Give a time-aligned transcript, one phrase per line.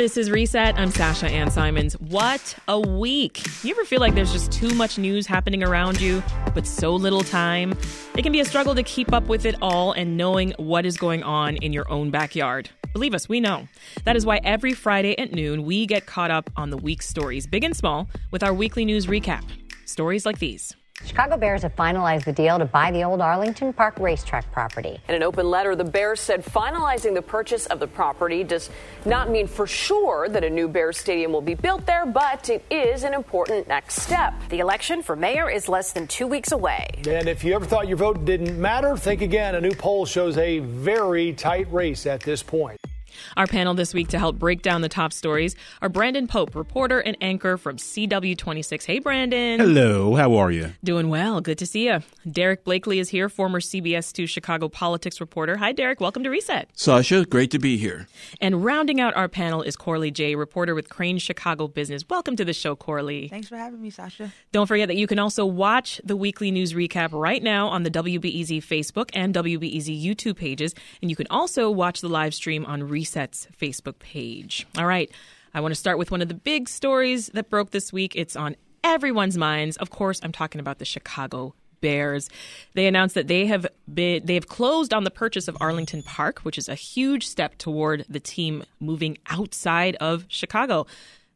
[0.00, 0.78] This is Reset.
[0.78, 1.92] I'm Sasha Ann Simons.
[1.92, 3.42] What a week!
[3.62, 6.22] You ever feel like there's just too much news happening around you,
[6.54, 7.74] but so little time?
[8.16, 10.96] It can be a struggle to keep up with it all and knowing what is
[10.96, 12.70] going on in your own backyard.
[12.94, 13.68] Believe us, we know.
[14.04, 17.46] That is why every Friday at noon, we get caught up on the week's stories,
[17.46, 19.44] big and small, with our weekly news recap.
[19.84, 20.74] Stories like these.
[21.04, 25.00] Chicago Bears have finalized the deal to buy the old Arlington Park racetrack property.
[25.08, 28.70] In an open letter, the Bears said finalizing the purchase of the property does
[29.04, 32.64] not mean for sure that a new Bears stadium will be built there, but it
[32.70, 34.34] is an important next step.
[34.50, 36.86] The election for mayor is less than two weeks away.
[37.08, 39.54] And if you ever thought your vote didn't matter, think again.
[39.56, 42.80] A new poll shows a very tight race at this point.
[43.36, 47.00] Our panel this week to help break down the top stories are Brandon Pope, reporter
[47.00, 48.84] and anchor from CW26.
[48.84, 49.60] Hey, Brandon.
[49.60, 50.72] Hello, how are you?
[50.84, 51.40] Doing well.
[51.40, 52.00] Good to see you.
[52.30, 55.56] Derrick Blakley is here, former CBS 2 Chicago politics reporter.
[55.56, 56.00] Hi, Derek.
[56.00, 56.68] Welcome to Reset.
[56.74, 58.06] Sasha, great to be here.
[58.40, 62.04] And rounding out our panel is Corli Jay, reporter with Crain Chicago Business.
[62.08, 63.28] Welcome to the show, Corley.
[63.28, 64.32] Thanks for having me, Sasha.
[64.52, 67.90] Don't forget that you can also watch the weekly news recap right now on the
[67.90, 70.74] WBEZ Facebook and WBEZ YouTube pages.
[71.00, 74.66] And you can also watch the live stream on Reset's Facebook page.
[74.78, 75.10] All right.
[75.52, 78.14] I want to start with one of the big stories that broke this week.
[78.14, 79.76] It's on everyone's minds.
[79.78, 82.30] Of course, I'm talking about the Chicago Bears.
[82.74, 86.40] They announced that they have been they have closed on the purchase of Arlington Park,
[86.40, 90.86] which is a huge step toward the team moving outside of Chicago.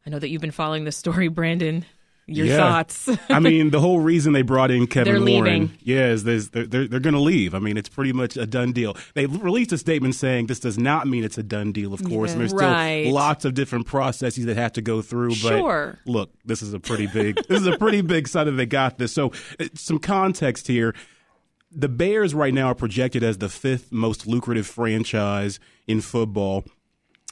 [0.05, 1.83] I know that you've been following this story, Brandon.
[2.27, 2.57] Your yeah.
[2.57, 3.07] thoughts?
[3.29, 5.77] I mean, the whole reason they brought in Kevin They're Warren, leaving.
[5.83, 7.53] yeah, is they're they're, they're going to leave.
[7.53, 8.97] I mean, it's pretty much a done deal.
[9.13, 12.31] They released a statement saying this does not mean it's a done deal, of course,
[12.31, 13.03] and there's Right.
[13.03, 15.29] still lots of different processes that have to go through.
[15.29, 15.99] But Sure.
[16.07, 18.97] look, this is a pretty big this is a pretty big sign that they got
[18.97, 19.11] this.
[19.13, 20.95] So, uh, some context here.
[21.77, 26.63] The Bears right now are projected as the fifth most lucrative franchise in football.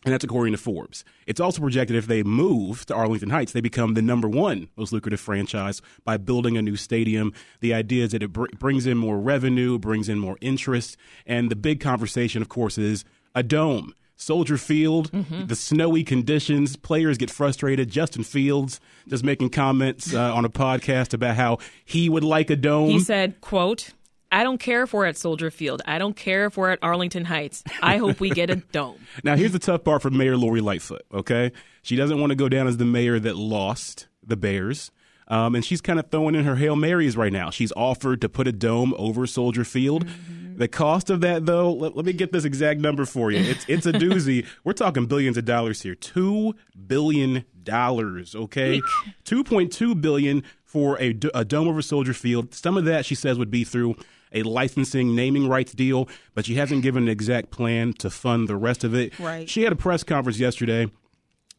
[0.06, 1.06] And that's according to Forbes.
[1.28, 4.92] It's also projected if they move to Arlington Heights, they become the number one most
[4.92, 7.34] lucrative franchise by building a new stadium.
[7.62, 10.98] The idea is that it br- brings in more revenue, brings in more interest.
[11.26, 13.94] And the big conversation, of course, is a dome.
[14.16, 15.10] Soldier Field,
[15.48, 17.90] the snowy conditions, players get frustrated.
[17.90, 22.56] Justin Fields just making comments uh, on a podcast about how he would like a
[22.56, 22.90] dome.
[22.90, 23.92] He said, quote,
[24.34, 25.84] I don't care if we're at Soldier Field.
[25.86, 27.64] I don't care if we're at Arlington Heights.
[27.84, 28.98] I hope we get a dome.
[29.24, 31.52] Now, here's the tough part for Mayor Lori Lightfoot, okay?
[31.84, 34.90] She doesn't want to go down as the mayor that lost the Bears.
[35.28, 37.52] Um, and she's kind of throwing in her Hail Marys right now.
[37.52, 40.08] She's offered to put a dome over Soldier Field.
[40.56, 43.40] The cost of that, though, let, let me get this exact number for you.
[43.40, 44.46] It's it's a doozy.
[44.64, 45.96] We're talking billions of dollars here.
[45.96, 46.56] Two
[46.88, 48.82] billion dollars, okay?
[49.24, 52.54] Two point two billion for a dome over Soldier Field.
[52.54, 53.96] Some of that, she says, would be through
[54.34, 58.56] a licensing naming rights deal, but she hasn't given an exact plan to fund the
[58.56, 59.18] rest of it.
[59.20, 59.50] Right.
[59.50, 60.88] She had a press conference yesterday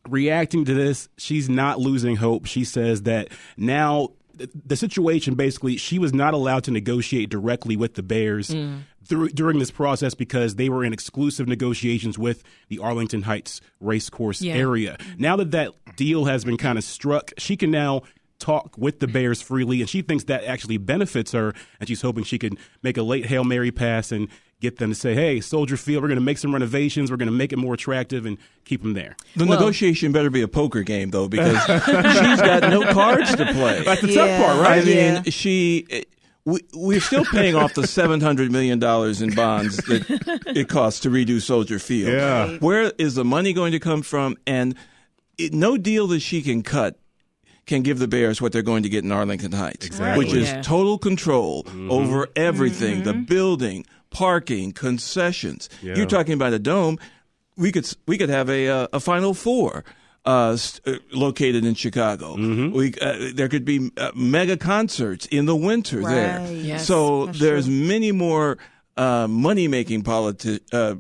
[0.08, 1.08] reacting to this.
[1.16, 2.46] She's not losing hope.
[2.46, 4.10] She says that now
[4.66, 8.80] the situation basically she was not allowed to negotiate directly with the Bears mm.
[9.04, 14.42] through, during this process because they were in exclusive negotiations with the Arlington Heights racecourse
[14.42, 14.54] Yeah.
[14.54, 14.98] area.
[15.18, 18.02] Now that that deal has been kind of struck, she can now
[18.44, 22.24] talk with the Bears freely and she thinks that actually benefits her and she's hoping
[22.24, 24.28] she can make a late Hail Mary pass and
[24.60, 27.26] get them to say, "Hey, Soldier Field, we're going to make some renovations, we're going
[27.28, 30.48] to make it more attractive and keep them there." The Well- negotiation better be a
[30.48, 33.82] poker game though, because she's got no cards to play.
[33.84, 34.26] That's the Yeah.
[34.38, 34.82] tough part, right?
[34.82, 35.22] I mean, Yeah.
[35.26, 36.04] she.
[36.46, 41.00] We, we're still paying off the seven hundred million dollars in bonds that it costs
[41.00, 42.12] to redo Soldier Field.
[42.12, 42.58] Yeah.
[42.58, 44.36] Where is the money going to come from?
[44.46, 44.74] And
[45.38, 46.98] it, no deal that she can cut
[47.66, 50.24] can give the Bears what they're going to get in Arlington Heights, Exactly.
[50.24, 50.62] which is Yeah.
[50.62, 55.68] total control over everything: the building, parking, concessions.
[55.82, 55.96] Yeah.
[55.96, 56.98] You're talking about a dome.
[57.56, 59.84] We could we could have a uh, a Final Four.
[60.26, 62.34] Uh, st- uh, located in Chicago,
[62.70, 66.50] we uh, there could be uh, mega concerts in the winter there.
[66.50, 67.74] Yes, so there's true.
[67.74, 68.56] many more
[68.96, 70.94] uh, money making politi- uh,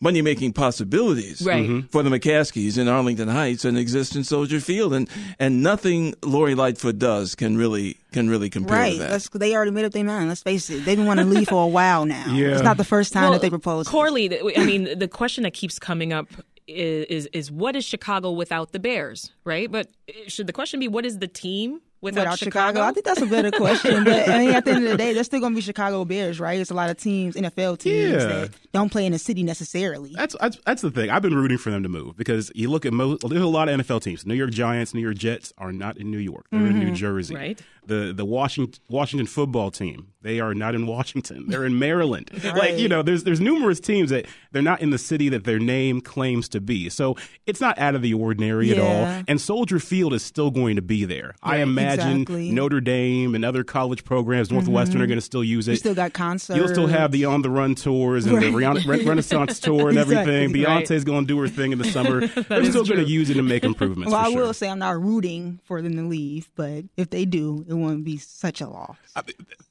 [0.00, 1.84] money making possibilities Right.
[1.90, 5.08] for the McCaskies in Arlington Heights and exist in Soldier Field, and
[5.38, 8.92] and nothing Lori Lightfoot does can really can really compare Right.
[8.94, 9.10] to that.
[9.10, 10.28] Let's, they already made up their mind.
[10.28, 10.84] Let's face it.
[10.84, 12.26] They've been wanting to leave for a while now.
[12.34, 12.48] Yeah.
[12.52, 13.86] It's not the first time Well, that they proposed.
[13.88, 13.92] this.
[13.92, 16.26] Corli, I mean, the question that keeps coming up
[16.66, 19.70] is, is is what is Chicago without the Bears, right?
[19.70, 22.80] But uh, should the question be what is the team without, Without Chicago?
[22.82, 24.04] I think that's a better question.
[24.04, 26.04] but I mean, at the end of the day, they're still going to be Chicago
[26.04, 26.58] Bears, right?
[26.58, 28.26] It's a lot of teams, NFL teams Yeah.
[28.26, 30.12] that don't play in the city necessarily.
[30.14, 31.10] That's, that's that's the thing.
[31.10, 33.28] I've been rooting for them to move because you look at most.
[33.28, 34.26] There's a lot of NFL teams.
[34.26, 36.46] New York Giants, New York Jets are not in New York.
[36.50, 36.94] They're in New mm-hmm.
[36.94, 37.34] Jersey.
[37.34, 37.60] Right.
[37.88, 40.12] The the Washington Washington football team.
[40.20, 41.46] They are not in Washington.
[41.48, 42.30] They're in Maryland.
[42.58, 45.58] Like you know, there's there's numerous teams that they're not in the city that their
[45.58, 46.88] name claims to be.
[46.88, 49.22] So it's not out of the ordinary at all.
[49.28, 51.34] And Soldier Field is still going to be there.
[51.42, 52.46] I imagine exactly.
[52.46, 52.54] Mm-hmm.
[52.54, 55.72] Notre Dame and other college programs, Northwestern, are going to still use it.
[55.72, 56.56] You still got concerts.
[56.56, 59.98] You'll still have the on the run tours and the Rena- Re- Renaissance tour and
[59.98, 60.50] everything.
[60.50, 60.64] Exactly.
[60.64, 62.26] Beyonce's going to do her thing in the summer.
[62.26, 64.12] They're still going to use it and make improvements.
[64.12, 64.42] Well, I sure.
[64.42, 68.04] will say I'm not rooting for them to leave, but if they do, it won't
[68.04, 68.96] be such a loss.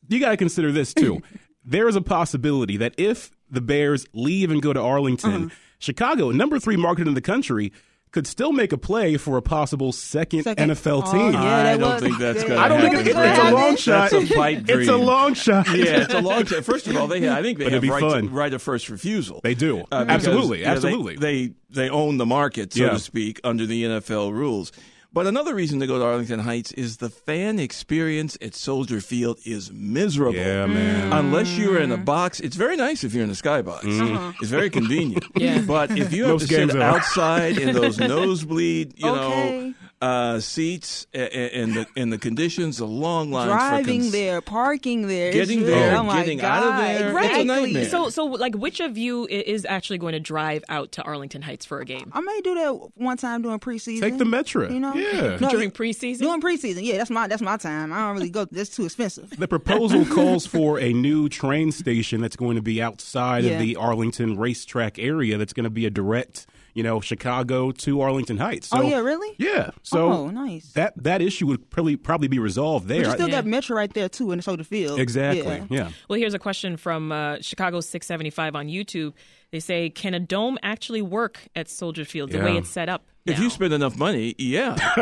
[0.10, 1.22] you got to consider this too.
[1.66, 5.56] there is a possibility that if the Bears leave and go to Arlington, Uh-huh.
[5.80, 7.72] Chicago, number three market in the country,
[8.12, 10.72] could still make a play for a possible second, Second.
[10.72, 11.34] NFL Oh, team.
[11.34, 11.42] yeah,
[11.74, 13.08] I don't was- think that's gonna I don't think happen.
[13.10, 14.10] it, it's a long shot.
[14.12, 14.80] That's a pipe dream.
[14.80, 15.68] It's a long shot.
[15.68, 16.64] Yeah, it's a long shot.
[16.64, 18.24] First of all, they I think they But have it'd right, fun.
[18.24, 19.42] To, right of first refusal.
[19.44, 19.82] They do.
[19.92, 21.16] Uh, because, Absolutely, you know, they- absolutely.
[21.18, 22.90] They, they own the market, so Yeah.
[22.92, 24.72] to speak, under the NFL rules.
[25.18, 29.40] But another reason to go to Arlington Heights is the fan experience at Soldier Field
[29.46, 30.38] is miserable.
[30.38, 31.12] Yeah, man.
[31.12, 32.06] Unless you're in a mm.
[32.06, 33.80] box, it's very nice if you're in the skybox.
[33.80, 34.38] Mm-hmm.
[34.40, 35.26] It's very convenient.
[35.36, 35.62] Yeah.
[35.62, 39.60] But if you have Most to sit outside in those nosebleed, you Okay.
[39.62, 44.02] know, uh, seats a- a- and the and the conditions, the long lines for Driving
[44.02, 46.80] cons- there, parking there, Getting really- there, oh my getting out of God.
[46.84, 47.18] there.
[47.24, 47.86] It's a nightmare.
[47.86, 51.66] So, so like, which of you is actually going to drive out to Arlington Heights
[51.66, 54.02] for a game I may do that one time during preseason.
[54.02, 54.70] Take the Metro.
[54.70, 55.38] You know, Yeah.
[55.42, 56.20] No, during preseason?
[56.20, 57.92] Doing preseason, yeah, that's my that's my time.
[57.92, 58.46] I don't really go.
[58.46, 59.32] That's too expensive.
[59.32, 63.54] The proposal calls for a new train station that's going to be outside Yeah.
[63.54, 65.40] of the Arlington racetrack area.
[65.40, 66.46] That's going to be a direct,
[66.78, 68.68] you know, Chicago to Arlington Heights.
[68.68, 69.36] So, Oh, yeah, really?
[69.40, 69.72] Yeah.
[69.82, 70.72] So Oh, nice.
[70.74, 73.02] that that issue would probably probably be resolved there.
[73.02, 73.36] But you still Yeah.
[73.42, 75.00] got Metro right there too in the Soldier Field.
[75.00, 75.44] exactly.
[75.58, 75.66] Yeah.
[75.70, 75.90] Yeah.
[76.08, 79.14] Well, here's a question from uh, Chicago 675 on YouTube.
[79.52, 82.46] They say, can a dome actually work at Soldier Field the Yeah.
[82.46, 83.06] way it's set up?
[83.26, 84.76] If you spend enough money, yeah.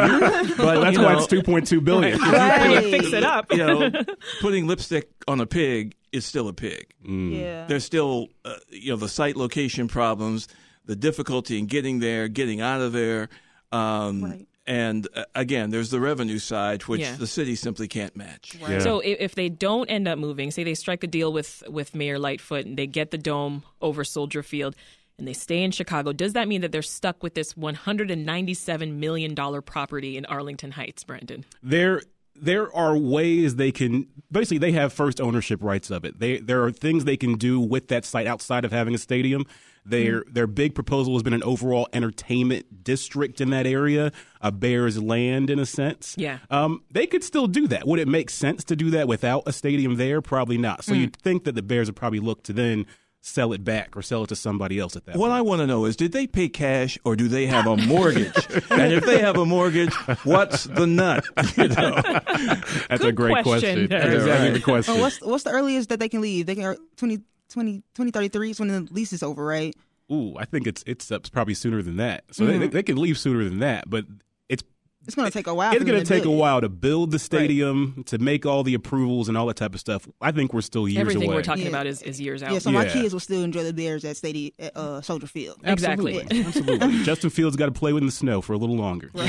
[0.57, 2.19] But that's you why know- it's two point two billion.
[2.19, 2.83] Right.
[2.85, 3.51] fix it up.
[3.51, 3.91] you know,
[4.41, 6.87] putting lipstick on a pig is still a pig.
[7.07, 7.65] Yeah.
[7.67, 10.47] There's still, uh, you know, the site location problems,
[10.85, 13.29] the difficulty in getting there, getting out of there.
[13.71, 14.47] Um, Right.
[14.67, 17.15] And uh, again, there's the revenue side, which Yeah.
[17.17, 18.57] the city simply can't match.
[18.59, 18.79] Yeah.
[18.79, 21.93] So if, if they don't end up moving, say they strike a deal with with
[21.93, 24.75] Mayor Lightfoot and they get the dome over Soldier Field
[25.19, 29.35] and they stay in Chicago, does that mean that they're stuck with this 197 million
[29.35, 31.45] dollar property in Arlington Heights, Brandon?
[31.61, 32.01] there
[32.35, 36.19] there are ways they can basically they have first ownership rights of it.
[36.19, 39.45] They there are things they can do with that site outside of having a stadium.
[39.87, 40.33] Their Hmm.
[40.33, 44.11] their big proposal has been an overall entertainment district in that area,
[44.41, 46.15] a Bears land in a sense.
[46.17, 46.39] Yeah.
[46.49, 47.87] Um, they could still do that.
[47.87, 50.21] Would it make sense to do that without a stadium there?
[50.21, 50.83] Probably not.
[50.83, 51.01] So Hmm.
[51.01, 52.87] you'd think that the Bears would probably look to then
[53.27, 55.33] sell it back or sell it to somebody else at that What point.
[55.37, 58.35] I want to know is, did they pay cash or do they have a mortgage?
[58.69, 59.91] and if they have a mortgage,
[60.23, 61.25] what's the nut?
[61.57, 62.01] You know?
[62.87, 63.43] That's a great question.
[63.43, 63.87] question.
[63.89, 64.53] That's exactly Right.
[64.53, 64.93] the question.
[64.95, 66.45] Oh, what's what's the earliest that they can leave?
[66.45, 67.19] They can 20,
[67.49, 69.75] 20, 2033 is when the lease is over, right?
[70.11, 72.25] Ooh, I think it's it's uh, probably sooner than that.
[72.31, 72.59] So Mm-hmm.
[72.59, 74.05] they, they can leave sooner than that, but
[75.07, 75.73] it's It's going to take a while.
[75.73, 79.27] it's going to take a while to build the stadium, to make all the approvals
[79.29, 80.07] and all that type of stuff.
[80.21, 81.01] I think we're still years away.
[81.01, 81.35] Everything away.
[81.35, 81.69] we're talking Yeah.
[81.69, 82.51] about is, is years out.
[82.53, 85.59] Yeah, so my kids will still enjoy the Bears at stadium at uh, Soldier Field.
[85.63, 86.19] Exactly.
[86.21, 86.45] Absolutely.
[86.45, 87.03] Absolutely.
[87.03, 89.11] Justin Fields got to play in the snow for a little longer.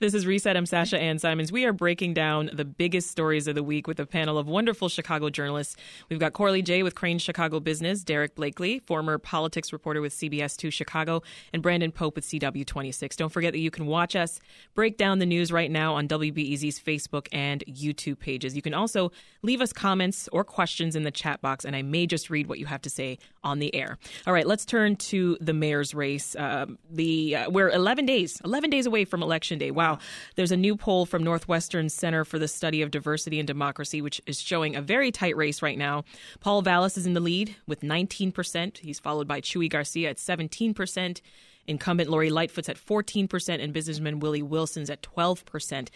[0.00, 0.56] This is Reset.
[0.56, 1.50] I'm Sasha Ann Simons.
[1.52, 4.88] We are breaking down the biggest stories of the week with a panel of wonderful
[4.88, 5.76] Chicago journalists.
[6.08, 10.56] We've got Corli Jay with Crain Chicago Business, Derrick Blakley, former politics reporter with CBS
[10.56, 11.22] 2 Chicago,
[11.52, 13.16] and Brandon Pope with CW26.
[13.16, 14.40] Don't forget that you can watch us
[14.74, 18.56] break down the news right now on WBEZ's Facebook and YouTube pages.
[18.56, 22.06] You can also leave us comments or questions in the chat box, and I may
[22.06, 23.98] just read what you have to say on the air.
[24.26, 26.34] All right, let's turn to the mayor's race.
[26.36, 29.70] Um, the uh, we're 11 days, 11 days away from election day.
[29.70, 29.98] Wow,
[30.36, 34.20] there's a new poll from Northwestern Center for the Study of Diversity and Democracy, which
[34.26, 36.04] is showing a very tight race right now.
[36.40, 38.78] Paul Vallas is in the lead with 19%.
[38.78, 41.20] He's followed by Chuy Garcia at 17%.
[41.66, 45.88] Incumbent Lori Lightfoot's at 14%, and businessman Willie Wilson's at 12%.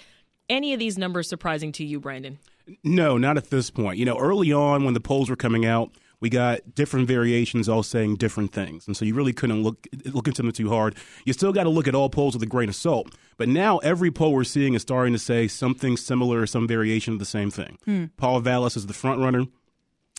[0.49, 2.39] Any of these numbers surprising to you, Brandon?
[2.83, 3.99] No, not at this point.
[3.99, 7.83] You know, early on when the polls were coming out, we got different variations all
[7.83, 8.87] saying different things.
[8.87, 10.97] And so you really couldn't look look into them too hard.
[11.25, 13.15] You still got to look at all polls with a grain of salt.
[13.37, 17.13] But now every poll we're seeing is starting to say something similar or some variation
[17.13, 17.79] of the same thing.
[17.85, 18.05] Hmm.
[18.17, 19.45] Paul Vallas is the front runner.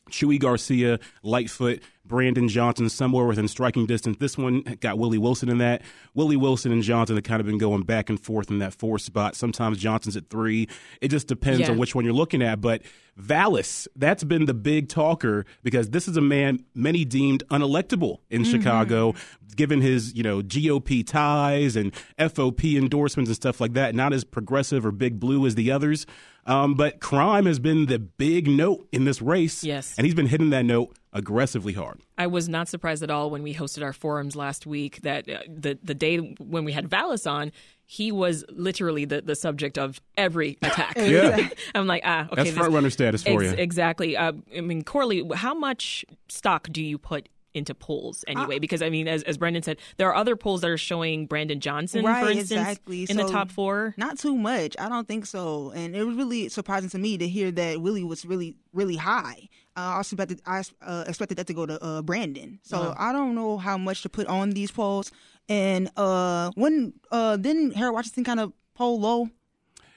[0.10, 4.18] Chuy Garcia, Lightfoot, Brandon Johnson, somewhere within striking distance.
[4.20, 5.82] This one got Willie Wilson in that.
[6.14, 9.00] Willie Wilson and Johnson have kind of been going back and forth in that four
[9.00, 9.38] spot.
[9.38, 10.68] Sometimes Johnson's at three.
[11.00, 11.72] It just depends Yeah.
[11.72, 12.60] on which one you're looking at.
[12.60, 12.82] But
[13.16, 18.44] Vallas, that's been the big talker because this is a man many deemed unelectable in
[18.44, 19.14] Chicago,
[19.56, 23.94] given his you know GOP ties and FOP endorsements and stuff like that.
[23.94, 26.06] Not as progressive or big blue as the others.
[26.46, 29.64] Um, but crime has been the big note in this race.
[29.64, 29.94] Yes.
[29.98, 32.02] And he's been hitting that note aggressively hard.
[32.18, 35.40] I was not surprised at all when we hosted our forums last week that uh,
[35.48, 37.52] the the day when we had Vallas on,
[37.86, 40.94] he was literally the, the subject of every attack.
[40.98, 41.50] Yeah.
[41.74, 42.36] I'm like, ah, okay.
[42.36, 43.50] That's this- front runner status for you.
[43.50, 44.16] Exactly.
[44.16, 48.56] Uh, I mean, Corley, how much stock do you put into polls anyway?
[48.56, 51.28] Uh, because I mean, as, as Brendan said, there are other polls that are showing
[51.28, 53.06] Brandon Johnson, right, for instance, exactly.
[53.08, 53.94] in the top four.
[53.98, 54.76] Not too much.
[54.80, 55.72] I don't think so.
[55.76, 59.50] And it was really surprising to me to hear that Willie was really, really high.
[59.78, 62.60] Uh, I also expected, I uh, expected that to go to uh, Brandon.
[62.64, 65.12] So I don't know how much to put on these polls.
[65.48, 69.30] And uh, when uh, didn't Harold Washington kind of poll low?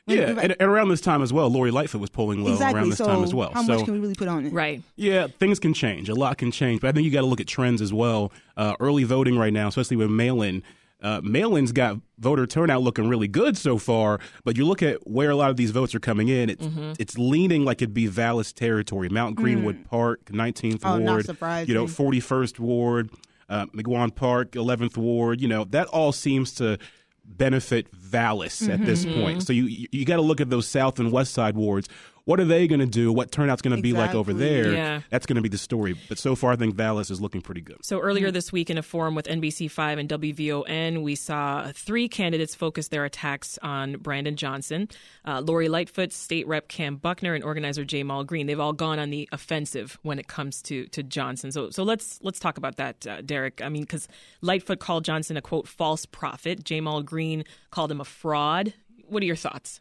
[0.06, 2.80] When- Yeah, and, and around this time as well, Lori Lightfoot was polling low exactly.
[2.80, 3.52] around this so time as well.
[3.52, 4.52] how so much can we really put on it?
[4.52, 4.82] Right.
[4.96, 6.08] Yeah, things can change.
[6.08, 8.32] A lot can change, but I think you got to look at trends as well.
[8.56, 10.62] Uh, early voting right now, especially with mail-in.
[11.00, 15.30] Uh, mail-in's got voter turnout looking really good so far, but you look at where
[15.30, 16.48] a lot of these votes are coming in.
[16.48, 16.92] It's Mm-hmm.
[17.00, 20.80] it's leaning like it'd be Vallas territory, Mount Greenwood Park, 19th Mm.
[20.84, 21.68] Oh, Ward, surprising.
[21.68, 23.10] you know, 41st Ward,
[23.48, 25.40] uh, McGuane Park, 11th Ward.
[25.40, 26.78] You know, that all seems to
[27.24, 29.20] benefit Vallas at this Mm-hmm.
[29.20, 29.42] point.
[29.42, 31.88] So you you, you got to look at those south and west side wards.
[32.24, 33.12] What are they going to do?
[33.12, 34.72] What turnout's going to be like over there?
[34.72, 35.00] Yeah.
[35.10, 35.96] That's going to be the story.
[36.08, 37.84] But so far, I think Vallas is looking pretty good.
[37.84, 42.54] So earlier this week in a forum with NBC5 and WVON, we saw three candidates
[42.54, 44.88] focus their attacks on Brandon Johnson,
[45.26, 48.46] uh, Lori Lightfoot, State Rep Kam Buckner, and organizer Ja'Mal Green.
[48.46, 51.50] They've all gone on the offensive when it comes to to Johnson.
[51.50, 53.60] So so let's let's talk about that, uh, Derrick.
[53.62, 54.06] I mean, because
[54.40, 56.64] Lightfoot called Johnson a quote false prophet.
[56.64, 58.74] Ja'Mal Green called him a fraud.
[59.08, 59.80] What are your thoughts?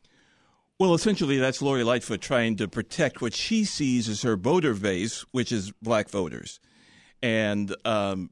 [0.82, 5.24] Well, essentially, that's Lori Lightfoot trying to protect what she sees as her voter base,
[5.30, 6.60] which is black voters,
[7.22, 8.32] and um,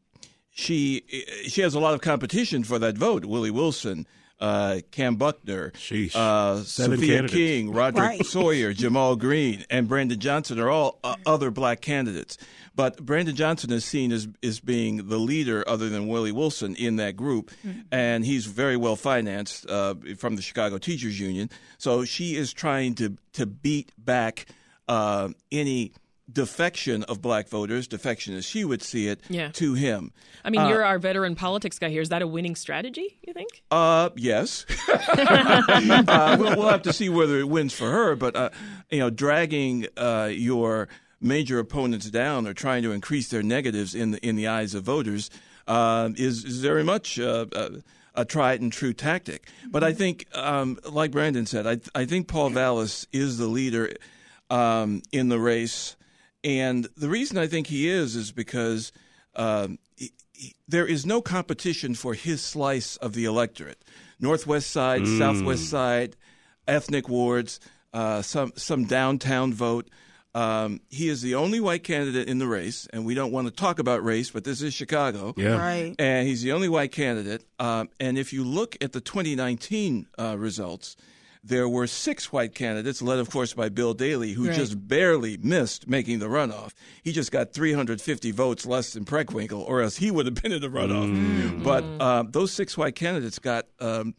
[0.50, 1.03] she
[1.46, 3.24] she has a lot of competition for that vote.
[3.24, 4.08] Willie Wilson,
[4.39, 6.15] uh, Kam Buckner, Sheesh.
[6.15, 7.34] uh, Seven Sophia candidates.
[7.36, 8.25] King, Roderick Right.
[8.25, 12.39] Sawyer, Ja'Mal Green, and Brandon Johnson are all uh, other black candidates.
[12.76, 16.96] But Brandon Johnson is seen as as being the leader, other than Willie Wilson, in
[16.98, 17.52] that group,
[17.92, 21.50] and he's very well financed uh, from the Chicago Teachers Union.
[21.78, 24.46] So she is trying to to beat back
[24.88, 25.92] uh, any
[26.32, 29.50] defection of black voters, defection as she would see it, Yeah.
[29.54, 30.12] to him.
[30.46, 32.04] I mean, you're our veteran politics guy here.
[32.04, 33.18] Is that a winning strategy?
[33.26, 33.64] You think?
[33.72, 34.66] Uh, yes.
[34.90, 38.50] uh, we'll, we'll have to see whether it wins for her, but uh,
[38.92, 40.88] you know, dragging uh, your
[41.22, 44.84] major opponents down or trying to increase their negatives in the in the eyes of
[44.84, 45.30] voters
[45.68, 47.70] uh, is, is very much uh, a,
[48.16, 49.48] a tried and true tactic.
[49.70, 53.92] But I think, um, like Brandon said, I I think Paul Vallas is the leader
[54.50, 55.96] um, in the race,
[56.44, 58.92] and the reason I think he is is because.
[59.36, 63.84] Um, he- he- there is no competition for his slice of the electorate.
[64.20, 66.16] Northwest side, Southwest side,
[66.68, 67.60] ethnic wards,
[67.94, 69.88] uh, some some downtown vote.
[70.36, 73.51] Um, he is the only white candidate in the race, and we don't want to
[73.53, 75.33] talk about race, but this is Chicago.
[75.36, 75.57] Yeah.
[75.57, 75.95] Right.
[75.98, 77.43] And he's the only white candidate.
[77.57, 80.95] Um, and if you look at the 2019 uh, results,
[81.43, 84.55] there were six white candidates, led, of course, by Bill Daley, who Right.
[84.55, 86.74] just barely missed making the runoff.
[87.01, 90.62] He just got 350 votes less than Preckwinkle, or else he would have been in
[90.62, 91.63] the runoff.
[91.63, 94.13] But uh, those six white candidates got um,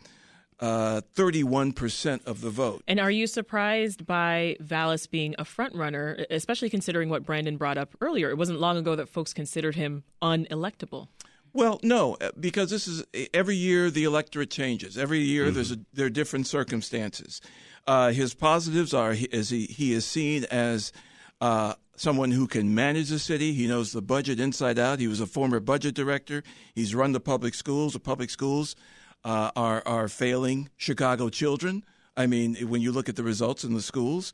[0.61, 2.83] uh, 31% of the vote.
[2.87, 7.79] And are you surprised by Vallas being a front runner, especially considering what Brandon brought
[7.79, 8.31] up earlier?
[8.31, 11.09] It wasn't long ago that folks considered him unelectable.
[11.53, 14.97] Well, no, uh, because this is every year the electorate changes.
[14.97, 17.41] Every year there's a, there are different circumstances.
[17.87, 20.93] Uh, his positives are he, is he, he is seen as
[21.41, 23.53] uh, someone who can manage the city.
[23.53, 25.01] He knows the budget inside out.
[25.01, 26.45] He was a former budget director.
[26.75, 27.95] He's run the public schools.
[27.95, 28.77] The public schools
[29.25, 31.85] uh, are are failing Chicago children.
[32.17, 34.33] I mean, when you look at the results in the schools,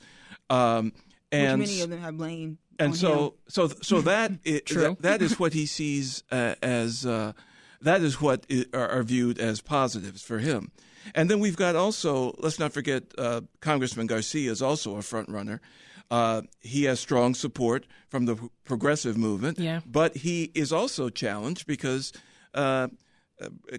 [0.50, 0.94] um, Which
[1.32, 2.58] and many of them have blamed.
[2.78, 3.30] and on so him.
[3.48, 4.82] so so that i- True.
[4.82, 7.32] that, that is what he sees uh, as uh,
[7.82, 10.70] that is what i- are, are viewed as positives for him.
[11.14, 15.28] And then we've got also let's not forget uh, Congressman Garcia is also a front
[15.28, 15.60] runner.
[16.10, 19.80] Uh, he has strong support from the progressive movement, Yeah.
[19.84, 22.12] but he is also challenged because
[22.54, 22.88] uh,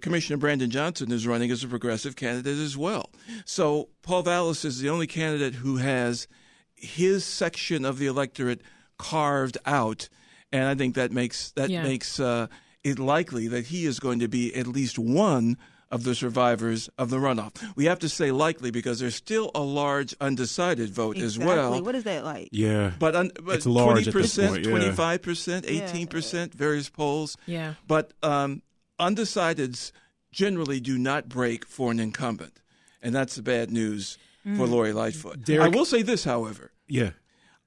[0.02, 3.10] Commissioner Brandon Johnson is running as a progressive candidate as well.
[3.46, 6.28] So Paul Vallas is the only candidate who has
[6.76, 8.62] his section of the electorate
[9.00, 10.10] carved out,
[10.52, 11.84] and I think that makes that Yeah.
[11.84, 12.48] makes uh,
[12.84, 15.58] it likely that he is going to be at least one
[15.90, 17.56] of the survivors of the runoff.
[17.78, 21.82] We have to say likely because there's still a large undecided vote as well.
[21.82, 22.50] What is that like?
[22.52, 22.92] Yeah.
[23.00, 24.72] But, un, but It's large at this 20%, point, yeah.
[24.92, 27.38] 25%, 18%, various polls.
[27.46, 27.76] Yeah.
[27.88, 28.62] But um,
[29.00, 29.92] undecideds
[30.32, 32.60] generally do not break for an incumbent.
[33.02, 34.18] And that's the bad news
[34.56, 35.44] for Lori Lightfoot.
[35.44, 36.72] Derrick- I will say this, however.
[36.88, 37.12] Yeah.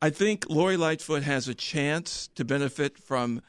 [0.00, 3.42] I think Lori Lightfoot has a chance to benefit from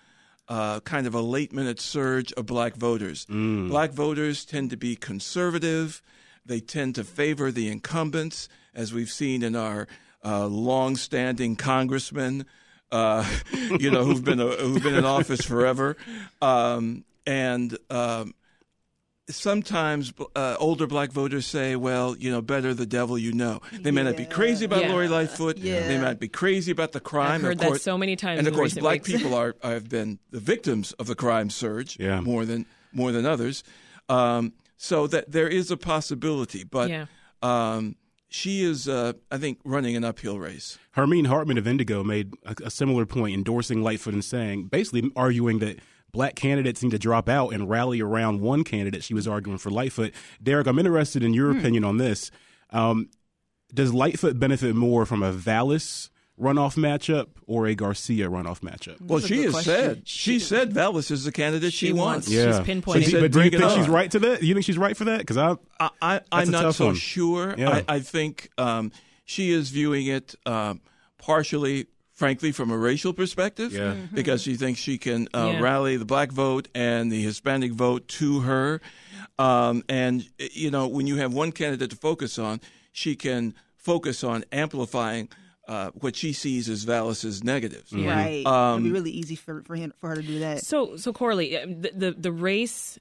[0.49, 3.25] uh, kind of a late minute surge of black voters.
[3.25, 6.01] Black voters tend to be conservative.
[6.45, 9.87] They tend to favor the incumbents, as we've seen in our
[10.25, 12.45] uh, long standing congressmen.
[12.91, 13.25] Uh,
[13.79, 15.95] you know, who've been uh, who've been in office forever,
[16.41, 18.33] um, and um,
[19.29, 23.61] sometimes uh, older black voters say, well, you know, better the devil you know.
[23.71, 24.91] They may not be crazy about Yeah.
[24.91, 25.57] Lori Lightfoot.
[25.57, 25.87] Yeah.
[25.87, 27.35] They might be crazy about the crime.
[27.35, 29.11] I've heard of that so many times And of course, black weeks.
[29.11, 32.19] people are have been the victims of the crime surge Yeah.
[32.21, 33.63] more than more than others.
[34.09, 37.05] Um, so that there is a possibility, but Yeah.
[37.41, 37.95] um,
[38.27, 40.77] she is, uh, I think, running an uphill race.
[40.97, 45.59] Hermene Hartman of N'DIGO made a, a similar point, endorsing Lightfoot and saying, basically arguing
[45.59, 45.79] that
[46.11, 49.03] black candidates need to drop out and rally around one candidate.
[49.03, 50.13] She was arguing for Lightfoot.
[50.41, 52.31] Derrick, I'm interested in your opinion on this.
[52.71, 53.09] Um,
[53.73, 58.99] does Lightfoot benefit more from a Vallas runoff matchup or a Garcia runoff matchup?
[58.99, 59.73] Well, a she good has question.
[59.73, 62.27] said she said Vallas is the candidate she, She wants.
[62.27, 62.29] wants.
[62.29, 62.57] Yeah.
[62.63, 62.93] She's pinpointing.
[62.93, 64.43] But, She do- but do you think she's right to that?
[64.43, 65.19] You think she's right for that?
[65.19, 66.95] Because I, I, I, That's I'm not so one.
[66.95, 67.55] sure.
[67.57, 67.69] Yeah.
[67.87, 68.91] I, I think um,
[69.25, 70.81] she is viewing it um,
[71.17, 71.87] partially,
[72.21, 73.95] frankly, from a racial perspective, Yeah.
[74.13, 75.59] because she thinks she can uh, Yeah.
[75.59, 78.79] rally the black vote and the Hispanic vote to her.
[79.39, 82.61] Um, and, you know, when you have one candidate to focus on,
[82.91, 85.29] she can focus on amplifying
[85.67, 87.91] uh, what she sees as Vallas's negatives.
[87.91, 88.45] Right.
[88.45, 90.63] Um, It'd be really easy for for, him, for her to do that.
[90.63, 92.99] So, so Corli, uh, the, the the race,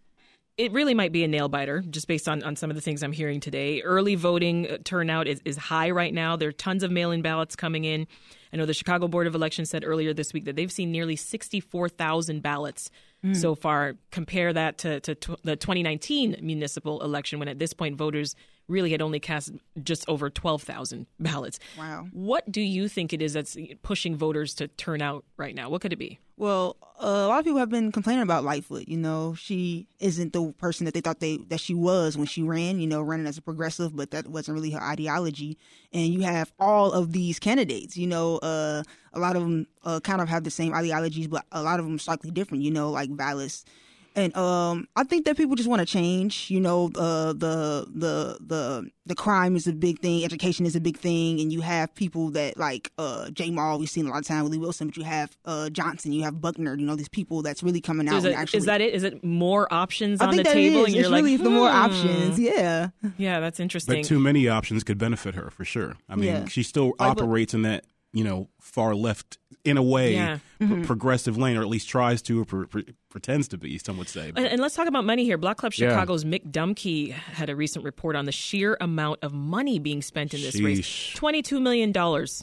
[0.57, 3.03] it really might be a nail biter, just based on, on some of the things
[3.03, 3.83] I'm hearing today.
[3.83, 6.37] Early voting uh, turnout is, is high right now.
[6.37, 8.07] There are tons of mail-in ballots coming in.
[8.53, 11.17] I know the Chicago Board of Elections said earlier this week that they've seen nearly
[11.17, 12.91] 64,000 ballots
[13.23, 13.35] hmm.
[13.35, 13.95] so far.
[14.11, 18.35] Compare that to, to tw- the 2019 municipal election, when at this point voters
[18.71, 21.59] really had only cast just over 12,000 ballots.
[21.77, 22.07] Wow.
[22.13, 25.69] What do you think it is that's pushing voters to turn out right now?
[25.69, 26.19] What could it be?
[26.41, 28.89] Well, uh, a lot of people have been complaining about Lightfoot.
[28.89, 32.43] You know, she isn't the person that they thought they that she was when she
[32.43, 32.81] ran.
[32.81, 35.59] You know, running as a progressive, but that wasn't really her ideology.
[35.93, 37.95] And you have all of these candidates.
[37.95, 41.45] You know, uh, a lot of them uh, kind of have the same ideologies, but
[41.53, 42.65] a lot of them slightly different.
[42.65, 43.67] You know, like Vallas.
[44.17, 46.51] And um, I think that people just want to change.
[46.51, 50.25] You know, uh, the the the the crime is a big thing.
[50.25, 53.79] Education is a big thing, and you have people that like uh, Jay Mall.
[53.79, 56.41] We've seen a lot of time Willie Wilson, but you have uh, Johnson, you have
[56.41, 56.75] Buckner.
[56.77, 58.17] You know, these people that's really coming out.
[58.17, 58.95] Is, and it, actually, is that it?
[58.95, 60.81] Is it more options I on think the that table?
[60.81, 60.87] is.
[60.87, 61.77] And you're it's like, really the more hmm.
[61.77, 62.39] options.
[62.39, 62.89] Yeah.
[63.17, 64.03] Yeah, that's interesting.
[64.03, 65.97] But too many options could benefit her for sure.
[66.09, 66.45] I mean, Yeah.
[66.47, 70.39] she still Like, look- operates in that you know far left in a way Yeah.
[70.59, 70.83] pr- mm-hmm.
[70.83, 73.77] progressive lane, or at least tries to, or pre- pre- pretends to be.
[73.79, 74.33] Some would say.
[74.35, 75.37] and, and let's talk about money here.
[75.37, 75.91] Block Club Yeah.
[75.91, 80.33] Chicago's Mick Dumke had a recent report on the sheer amount of money being spent
[80.35, 80.87] in this race.
[81.15, 81.93] $22 million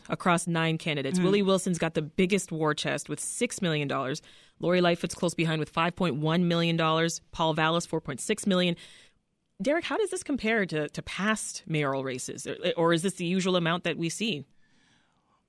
[0.09, 1.17] across nine candidates.
[1.17, 1.25] Mm-hmm.
[1.25, 3.89] Willie Wilson's got the biggest war chest with $6 million.
[4.59, 6.77] Lori Lightfoot's close behind with $5.1 million.
[7.31, 8.75] Paul Vallas, 4.6 million.
[9.61, 12.45] Derrick, how does this compare to, to past mayoral races?
[12.45, 14.45] Or, or is this the usual amount that we see?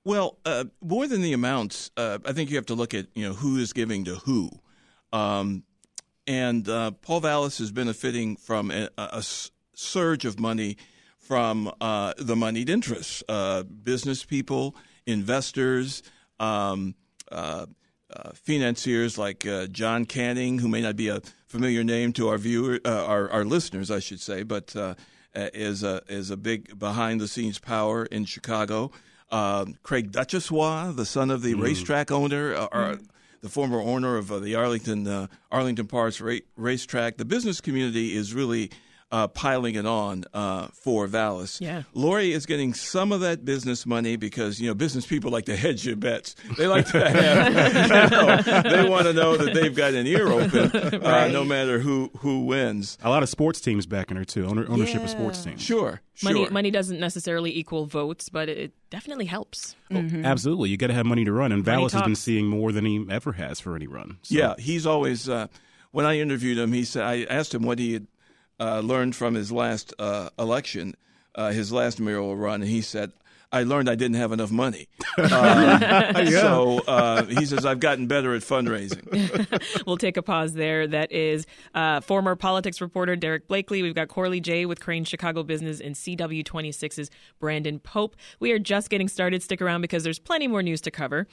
[0.09, 3.27] Well, uh, more than the amounts, uh, I think you have to look at you
[3.27, 4.49] know who is giving to who,
[5.13, 5.65] um,
[6.25, 9.23] and uh, Paul Vallas is benefiting from a
[9.75, 10.77] surge of money
[11.19, 16.01] from uh, the moneyed interests, uh, business people, investors,
[16.39, 16.95] um,
[17.31, 17.67] uh,
[18.33, 23.29] financiers like John Canning, who may not be a familiar name to our viewer, our,
[23.29, 24.75] our listeners, I should say, but
[25.35, 28.89] is a is a big behind the scenes power in Chicago.
[29.31, 32.99] Um, Craig Duchossois, the son of the racetrack owner, uh, or
[33.41, 37.17] the former owner of uh, the Arlington uh, Arlington Parks ra- racetrack.
[37.17, 38.71] The business community is really
[39.11, 41.59] uh, piling it on uh, for Vallas.
[41.59, 41.83] Yeah.
[41.93, 45.55] Lori is getting some of that business money because you know business people like to
[45.55, 46.35] hedge their bets.
[46.57, 50.27] They like to have, you know, they want to know that they've got an ear
[50.27, 50.71] open,
[51.03, 52.97] uh, no matter who who wins.
[53.03, 54.45] a lot of sports teams backing her too.
[54.45, 55.61] Owner, ownership of sports teams.
[55.61, 56.31] Sure, sure.
[56.33, 59.75] Money, money doesn't necessarily equal votes, but it definitely helps.
[59.91, 62.71] Absolutely, you got to have money to run, and Money Vallas has been seeing more
[62.71, 64.17] than he ever has for any run.
[64.21, 65.27] So- Yeah, he's always.
[65.27, 65.47] Uh,
[65.91, 68.05] when I interviewed him, he said I asked him what he had
[68.59, 70.95] uh, learned from his last uh, election,
[71.35, 73.11] uh, his last mayoral run, and he said.
[73.51, 74.87] I learned I didn't have enough money.
[75.17, 79.83] Uh, So uh, he says, I've gotten better at fundraising.
[79.87, 80.85] we'll take a pause there.
[80.85, 83.81] That is uh, former politics reporter Derrick Blakley.
[83.81, 88.15] We've got Corli Jay with Crain Chicago Business and CW26's Brandon Pope.
[88.39, 89.41] We are just getting started.
[89.41, 91.27] Stick around because there's plenty more news to cover.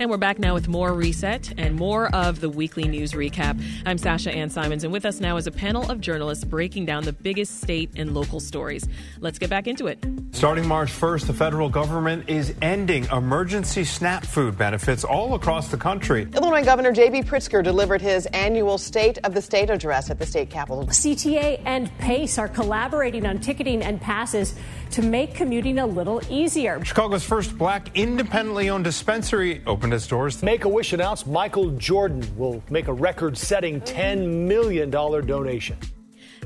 [0.00, 3.62] And we're back now with more Reset and more of the weekly news recap.
[3.86, 7.04] I'm Sasha Ann Simons, and with us now is a panel of journalists breaking down
[7.04, 8.88] the biggest state and local stories.
[9.20, 10.04] Let's get back into it.
[10.32, 15.76] Starting March 1st, the federal government is ending emergency SNAP food benefits all across the
[15.76, 16.26] country.
[16.34, 17.22] Illinois Governor J.B.
[17.22, 20.86] Pritzker delivered his annual State of the State address at the state capitol.
[20.86, 24.56] CTA and PACE are collaborating on ticketing and passes
[24.94, 26.82] to make commuting a little easier.
[26.84, 30.40] Chicago's first black independently owned dispensary opened its doors.
[30.40, 35.76] Make a Wish announced Michael Jordan will make a record setting $10 million donation.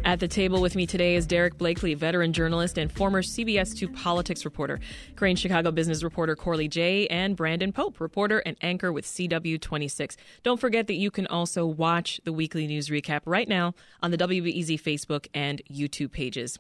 [0.05, 3.89] At the table with me today is Derrick Blakley, veteran journalist and former CBS 2
[3.89, 4.81] politics reporter,
[5.17, 10.17] Crain Chicago business reporter Corli Jay, and Brandon Pope, reporter and anchor with CW26.
[10.43, 14.17] Don't forget that you can also watch the weekly news recap right now on the
[14.17, 16.59] WBEZ Facebook and YouTube pages.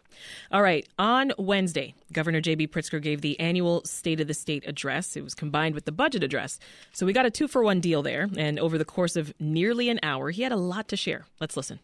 [0.53, 2.68] All right, on Wednesday, Governor J.B.
[2.68, 5.16] Pritzker gave the annual State of the State address.
[5.16, 6.59] It was combined with the budget address.
[6.92, 8.29] So we got a two for one deal there.
[8.37, 11.24] And over the course of nearly an hour, he had a lot to share.
[11.40, 11.81] Let's listen.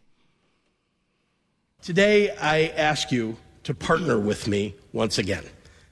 [1.85, 5.43] Today, I ask you to partner with me once again,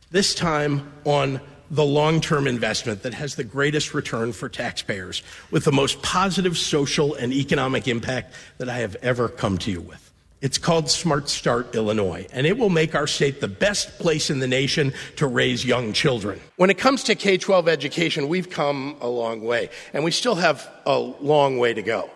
[0.09, 5.65] this time on the long term investment that has the greatest return for taxpayers with
[5.65, 10.11] the most positive social and economic impact that I have ever come to you with.
[10.41, 14.39] It's called Smart Start Illinois, and it will make our state the best place in
[14.39, 16.41] the nation to raise young children.
[16.55, 20.35] When it comes to K 12 education, we've come a long way, and we still
[20.35, 22.09] have a long way to go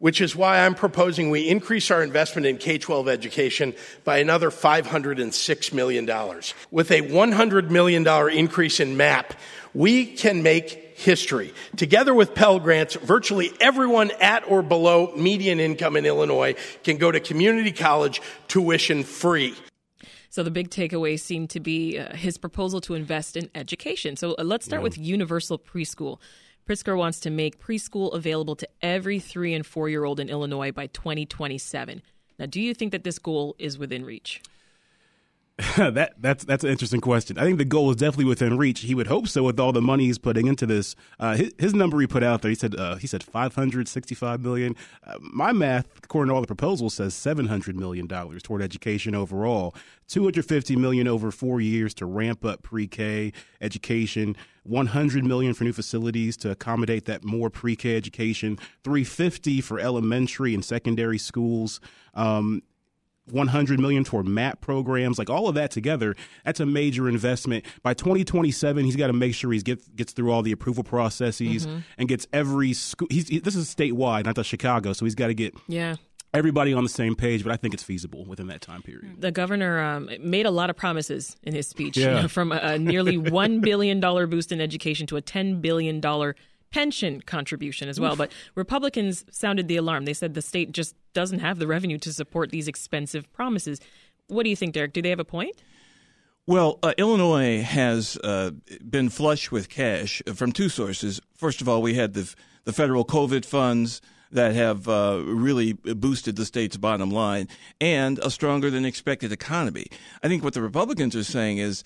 [0.00, 4.50] which is why I'm proposing we increase our investment in K 12 education by another
[4.50, 6.06] $506 million.
[6.70, 9.34] With a $100 million increase in MAP,
[9.72, 11.54] we can make history.
[11.76, 17.12] Together with Pell Grants, virtually everyone at or below median income in Illinois can go
[17.12, 19.54] to community college tuition free.
[20.30, 24.16] So the big takeaway seemed to be uh, his proposal to invest in education.
[24.16, 24.84] So uh, let's start yeah.
[24.84, 26.18] with universal preschool.
[26.70, 30.70] Pritzker wants to make preschool available to every three and four year old in Illinois
[30.70, 32.00] by 2027.
[32.38, 34.40] Now, do you think that this goal is within reach?
[35.76, 37.36] that that's that's an interesting question.
[37.36, 38.80] I think the goal is definitely within reach.
[38.80, 40.96] He would hope so with all the money he's putting into this.
[41.18, 43.86] Uh, his, his, number he put out there, he said uh, he said five hundred
[43.86, 44.74] sixty five million.
[45.06, 49.14] Uh, my math, according to all the proposals, says seven hundred million dollars toward education
[49.14, 49.74] overall.
[50.08, 54.36] Two hundred fifty million over four years to ramp up pre K education.
[54.64, 60.62] 100 million for new facilities to accommodate that more pre-K education, 350 for elementary and
[60.62, 61.80] secondary schools,
[62.12, 62.62] um,
[63.30, 67.94] 100 million toward map programs like all of that together that's a major investment by
[67.94, 71.78] 2027 he's got to make sure he gets gets through all the approval processes mm-hmm.
[71.98, 75.28] and gets every school he's he, this is statewide not just chicago so he's got
[75.28, 75.94] to get yeah
[76.32, 79.20] everybody on the same page, but I think it's feasible within that time period.
[79.20, 82.16] The governor um, made a lot of promises in his speech, yeah.
[82.16, 86.00] you know, from a, a nearly $1 billion boost in education to a $10 billion
[86.70, 88.16] pension contribution as well.
[88.16, 90.04] But Republicans sounded the alarm.
[90.04, 93.80] They said the state just doesn't have the revenue to support these expensive promises.
[94.28, 94.92] What do you think, Derrick?
[94.92, 95.56] Do they have a point?
[96.46, 98.50] Well, uh, Illinois has uh,
[98.88, 101.20] been flush with cash from two sources.
[101.36, 104.00] First of all, we had the the federal COVID funds
[104.32, 107.48] that have uh, really boosted the state's bottom line
[107.80, 109.86] and a stronger than expected economy.
[110.22, 111.82] I think what the Republicans are saying is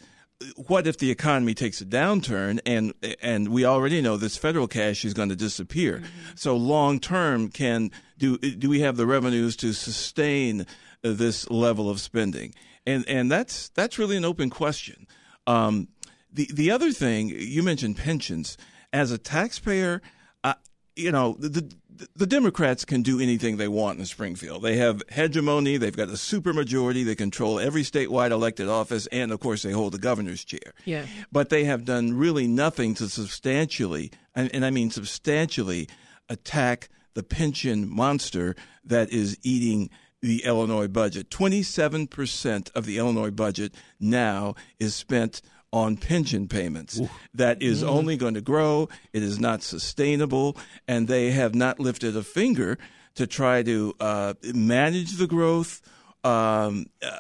[0.57, 2.93] what if the economy takes a downturn and
[3.23, 5.99] and we already know this federal cash is going to disappear?
[5.99, 6.31] Mm-hmm.
[6.35, 10.67] so long term can do do we have the revenues to sustain
[11.03, 12.55] this level of spending?
[12.87, 15.07] And and that's that's really an open question.
[15.47, 15.89] Um,
[16.33, 18.57] the the other thing you mentioned pensions.
[18.93, 20.03] As a taxpayer
[20.45, 20.55] uh,
[20.95, 21.69] you know the
[22.17, 24.63] the Democrats can do anything they want in Springfield.
[24.63, 25.77] They have hegemony.
[25.77, 27.05] They've got a supermajority.
[27.05, 30.75] They control every statewide elected office, and of course, they hold the governor's chair.
[30.85, 31.07] Yeah.
[31.31, 35.89] But they have done really nothing to substantially, and, and I mean substantially,
[36.29, 41.31] attack the pension monster that is eating the Illinois budget.
[41.31, 45.43] 27% of the Illinois budget now is spent
[45.75, 47.01] on pension payments.
[47.01, 47.11] Ooh.
[47.35, 47.89] That is mm.
[47.89, 48.89] only going to grow.
[49.13, 50.57] It is not sustainable,
[50.87, 52.79] and they have not lifted a finger
[53.17, 55.83] to try to uh, manage the growth.
[56.23, 57.19] Um, uh,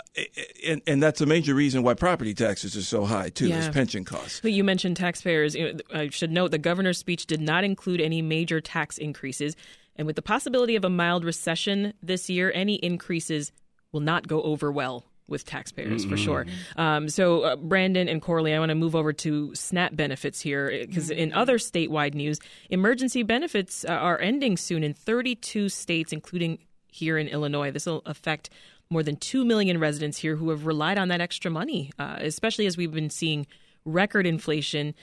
[0.64, 3.48] and, and, that's a major reason why property taxes are so high too.
[3.48, 3.58] Yeah.
[3.58, 4.40] Is pension costs.
[4.40, 5.54] But you mentioned taxpayers.
[5.92, 9.56] I should note the governor's speech did not include any major tax increases,
[9.96, 13.52] and with the possibility of a mild recession this year, any increases
[13.92, 16.10] will not go over well with taxpayers mm-hmm.
[16.10, 16.46] for sure.
[16.76, 20.70] Um, so, uh, Brandon and Corli, I want to move over to SNAP benefits here
[20.86, 21.18] because mm-hmm.
[21.18, 22.38] in other statewide news,
[22.70, 26.58] emergency benefits uh, are ending soon in 32 states, including
[26.88, 27.70] here in Illinois.
[27.70, 28.50] This will affect
[28.90, 32.66] more than 2 million residents here who have relied on that extra money, uh, especially
[32.66, 33.46] as we've been seeing
[33.84, 34.94] record inflation.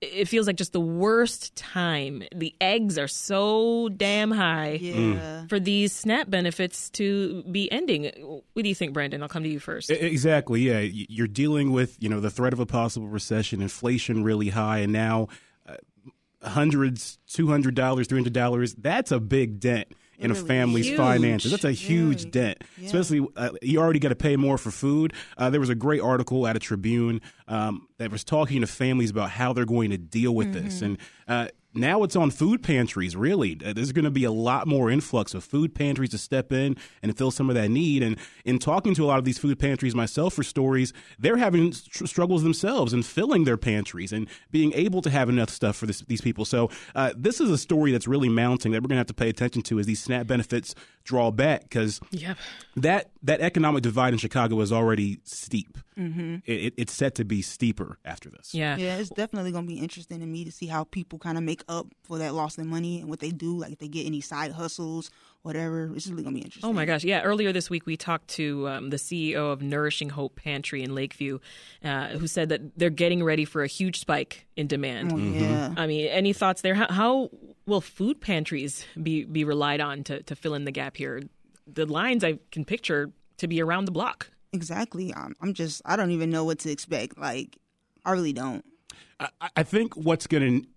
[0.00, 2.22] It feels like just the worst time.
[2.34, 5.46] The eggs are so damn high Yeah.
[5.48, 8.10] for these SNAP benefits to be ending.
[8.52, 9.22] What do you think, Brandon?
[9.22, 9.90] I'll come to you first.
[9.90, 10.60] Exactly.
[10.62, 14.78] Yeah, you're dealing with you know the threat of a possible recession, inflation really high,
[14.78, 15.28] and now
[15.66, 15.76] uh,
[16.42, 18.74] hundreds, two hundred dollars, three hundred dollars.
[18.74, 20.96] That's a big dent in a family's is.
[20.96, 21.50] finances.
[21.50, 22.62] That's a huge dent.
[22.82, 25.12] Especially uh, you already got to pay more for food.
[25.38, 29.10] Uh, there was a great article at a Tribune um, that was talking to families
[29.10, 30.84] about how they're going to deal with this, Mm-hmm.
[30.84, 30.98] and
[31.28, 33.16] uh, now it's on food pantries.
[33.16, 36.52] Really, Uh, there's going to be a lot more influx of food pantries to step
[36.52, 38.02] in and fill some of that need.
[38.02, 41.72] And in talking to a lot of these food pantries myself for stories, they're having
[41.72, 45.86] str- struggles themselves in filling their pantries and being able to have enough stuff for
[45.86, 46.44] this, these people.
[46.44, 49.14] So uh, this is a story that's really mounting that we're going to have to
[49.14, 52.38] pay attention to as these SNAP benefits draw back because Yep.
[52.76, 55.76] that that economic divide in Chicago is already steep.
[55.98, 56.36] Mm-hmm.
[56.46, 58.54] It, it, it's set to be steeper after this.
[58.54, 58.76] Yeah.
[58.76, 61.62] Yeah, it's definitely gonna be interesting to me to see how people kind of make
[61.68, 64.20] up for that loss in money and what they do, like if they get any
[64.20, 65.10] side hustles,
[65.42, 65.90] whatever.
[65.94, 66.68] It's really gonna be interesting.
[66.68, 67.04] Oh my gosh!
[67.04, 70.94] Yeah, earlier this week we talked to um, the CEO of Nourishing Hope Pantry in
[70.94, 71.38] Lakeview,
[71.84, 75.12] uh, who said that they're getting ready for a huge spike in demand.
[75.12, 75.74] Oh, yeah.
[75.76, 76.74] I mean, any thoughts there?
[76.74, 77.30] How, how
[77.66, 81.22] will food pantries be be relied on to to fill in the gap here?
[81.66, 84.30] The lines I can picture to be around the block.
[84.52, 85.12] Exactly.
[85.14, 85.82] I'm, I'm just.
[85.84, 87.18] I don't even know what to expect.
[87.18, 87.58] Like,
[88.04, 88.64] I really don't.
[89.18, 90.68] I, I think what's going to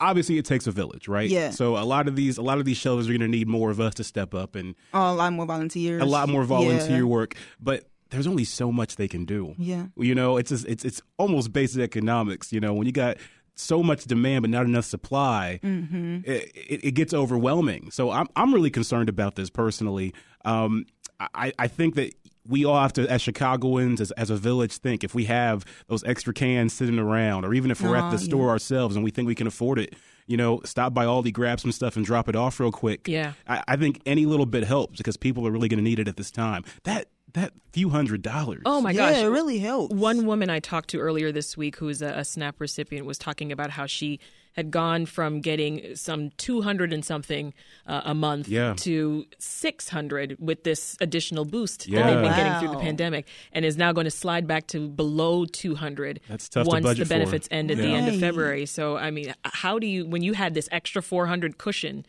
[0.00, 1.28] obviously it takes a village, right?
[1.28, 1.50] Yeah.
[1.50, 3.70] So a lot of these a lot of these shelters are going to need more
[3.70, 6.02] of us to step up and Oh, a lot more volunteers.
[6.02, 7.02] a lot more volunteer Yeah.
[7.04, 9.54] work, but there's only so much they can do.
[9.58, 9.86] Yeah.
[9.96, 12.52] You know, it's just, it's it's almost basic economics.
[12.52, 13.16] You know, when you got
[13.54, 16.18] so much demand but not enough supply, Mm-hmm.
[16.24, 17.90] it, it, it gets overwhelming.
[17.90, 20.14] So I'm I'm really concerned about this personally.
[20.44, 20.86] Um,
[21.34, 22.12] I I think that.
[22.48, 26.04] We all have to, as Chicagoans, as, as a village, think if we have those
[26.04, 28.24] extra cans sitting around, or even if we're at Aw, the yeah.
[28.24, 29.94] store ourselves and we think we can afford it,
[30.26, 33.08] you know, stop by Aldi, grab some stuff, and drop it off real quick.
[33.08, 33.32] Yeah.
[33.48, 36.08] I, I think any little bit helps because people are really going to need it
[36.08, 36.64] at this time.
[36.84, 38.62] That that few hundred dollars.
[38.64, 39.22] Oh my yeah, gosh!
[39.22, 39.94] it really helps.
[39.94, 43.52] One woman I talked to earlier this week, who's a, a SNAP recipient, was talking
[43.52, 44.20] about how she
[44.56, 47.52] had gone from getting some 200 and something
[47.86, 48.72] uh, a month Yeah.
[48.78, 53.64] to 600 with this additional boost that they've been Oh, getting through the pandemic and
[53.64, 57.18] is now going to slide back to below 200 That's tough once budget the for.
[57.18, 58.66] benefits end at the end of February.
[58.66, 62.06] So, I mean, how do you, when you had this extra 400 cushion,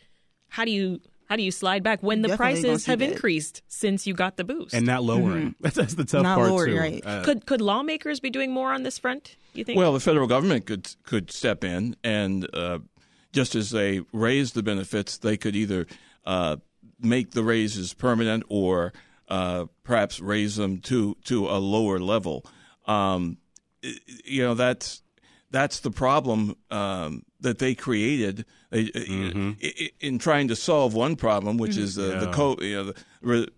[0.48, 3.12] how do you, how do you slide back when the Definitely prices have that.
[3.12, 4.72] increased since you got the boost?
[4.74, 5.54] and not lowering.
[5.60, 6.80] That's, that's the tough Not part lowering, too.
[6.80, 7.02] right.
[7.04, 9.36] Uh, could could lawmakers be doing more on this front?
[9.58, 9.76] You think?
[9.78, 12.78] Well, the federal government could could step in and uh,
[13.32, 15.86] just as they raise the benefits, they could either
[16.24, 16.56] uh,
[17.00, 18.92] make the raises permanent or
[19.28, 22.44] uh, perhaps raise them to to a lower level.
[22.86, 23.38] Um,
[24.24, 25.02] you know that's
[25.50, 28.44] that's the problem um, that they created.
[28.70, 32.74] They- i- i- in trying to solve one problem, which is the the, co- you
[32.76, 33.48] know, the re-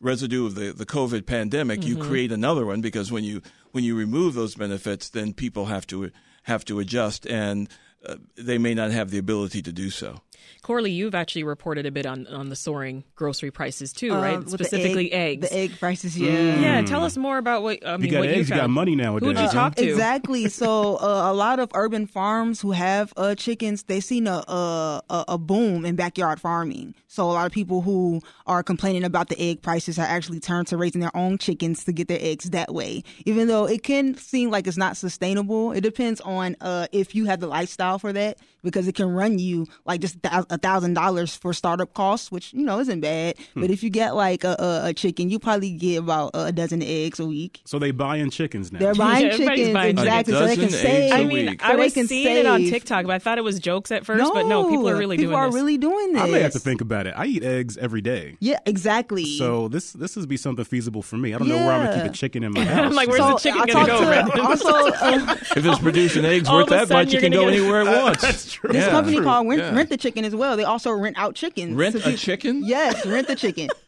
[0.00, 3.96] residue of the, the COVID pandemic, you create another one because when you when you
[3.96, 6.10] remove those benefits, then people have to
[6.44, 7.68] have to adjust, and
[8.06, 10.22] uh, they may not have the ability to do so.
[10.62, 14.38] Corli, you've actually reported a bit on, on the soaring grocery prices too, Uh, right?
[14.38, 15.48] with the Specifically egg- eggs.
[15.50, 16.60] The egg prices, yeah.
[16.60, 18.10] Yeah, tell us more about what I mean.
[18.10, 18.60] got what eggs, you found.
[18.62, 19.52] got money nowadays, Who'd you huh?
[19.52, 19.88] talk to?
[19.88, 20.48] Exactly.
[20.58, 25.02] So uh, a lot of urban farms who have uh, chickens, they've seen a, a
[25.10, 26.94] a a boom in backyard farming.
[27.06, 30.66] So a lot of people who are complaining about the egg prices have actually turned
[30.68, 33.02] to raising their own chickens to get their eggs that way.
[33.24, 37.24] Even though it can seem like it's not sustainable, it depends on uh, if you
[37.26, 41.34] have the lifestyle for that because it can run you like just a thousand dollars
[41.36, 43.36] for startup costs, which you know isn't bad.
[43.54, 43.60] Hmm.
[43.62, 46.82] But if you get like a, a, a chicken, you probably get about a dozen
[46.82, 47.60] eggs a week.
[47.64, 48.78] so they buying chickens now.
[48.78, 50.74] They're buying everybody's chickens buying exactly, so they can chickens.
[50.74, 51.02] A dozen save.
[51.04, 51.64] eggs a I mean, week.
[51.64, 52.64] I was they can seeing it on.
[52.68, 54.22] TikTok, but I thought it was jokes at first.
[54.34, 55.54] but no, people are really people doing are this.
[55.54, 56.22] really doing this.
[56.22, 57.14] I may have to think about it.
[57.16, 58.36] I eat eggs every day.
[58.40, 59.24] Yeah, exactly.
[59.24, 61.34] So this this would be something feasible for me.
[61.34, 62.86] I don't know where I'm gonna keep a chicken in my house.
[62.86, 66.24] I'm like, where's so the chicken I gonna go, to also uh, If it's producing
[66.24, 68.47] eggs worth that much, you're can go anywhere it wants.
[68.48, 68.72] That's true.
[68.72, 68.90] this Yeah.
[68.90, 69.74] company called rent, Yeah.
[69.74, 70.56] rent the chicken as well.
[70.56, 71.74] They also rent out chickens.
[71.74, 72.62] Rent So a you- chicken?
[72.64, 73.68] Yes, rent the chicken.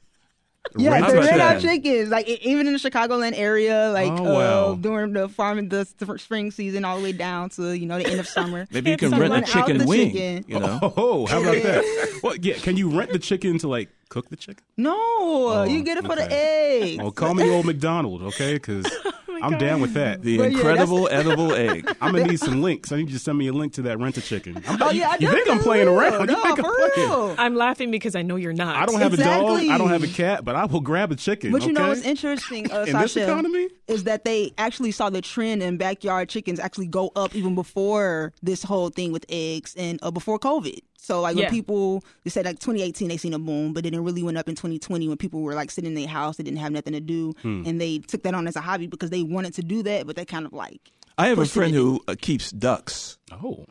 [0.77, 1.40] Yeah, Rent they rent chicken.
[1.40, 2.09] out chickens.
[2.11, 4.73] Like even in the Chicagoland area, like Oh, wow.
[4.73, 7.99] uh, during the farming the s- spring season, all the way down to you know
[7.99, 8.66] the end of summer.
[8.70, 10.12] Maybe you Can't rent a out chicken the wing.
[10.12, 10.44] chicken?
[10.46, 12.20] You know, Oh, how about that?
[12.23, 12.55] Well, yeah.
[12.57, 14.62] Can you rent the chicken to like cook the chicken?
[14.77, 16.92] No, you get it for the okay.
[16.94, 17.03] eggs.
[17.03, 18.55] Oh, call me old McDonald, okay?
[18.55, 18.85] Because
[19.42, 20.20] I'm down with that.
[20.20, 21.90] The But incredible that's- edible egg.
[22.03, 22.92] I'm gonna need some links.
[22.92, 24.62] I need you to send me a link to that rent a chicken.
[24.68, 25.99] I'm, Oh yeah, I you think I'm playing will.
[25.99, 26.27] around?
[26.27, 27.09] No, you think I'm playing?
[27.09, 27.35] real.
[27.38, 28.77] I'm laughing because I know you're not.
[28.77, 29.61] I don't have a dog.
[29.61, 31.53] I don't have a cat, but I will grab a chicken.
[31.53, 31.88] But you know okay?
[31.90, 33.68] what's interesting, uh, In this Sasha, economy?
[33.87, 38.33] is that they actually saw the trend in backyard chickens actually go up even before
[38.42, 40.81] this whole thing with eggs and uh, before COVID.
[41.02, 41.44] So like Yeah.
[41.46, 44.36] when people they said like 2018 they seen a boom, but then it really went
[44.38, 46.92] up in 2020 when people were like sitting in their house, they didn't have nothing
[46.92, 47.62] to do, Hmm.
[47.66, 50.14] and they took that on as a hobby because they wanted to do that, but
[50.16, 53.66] they kind of like I have a friend who uh, keeps ducks, Oh,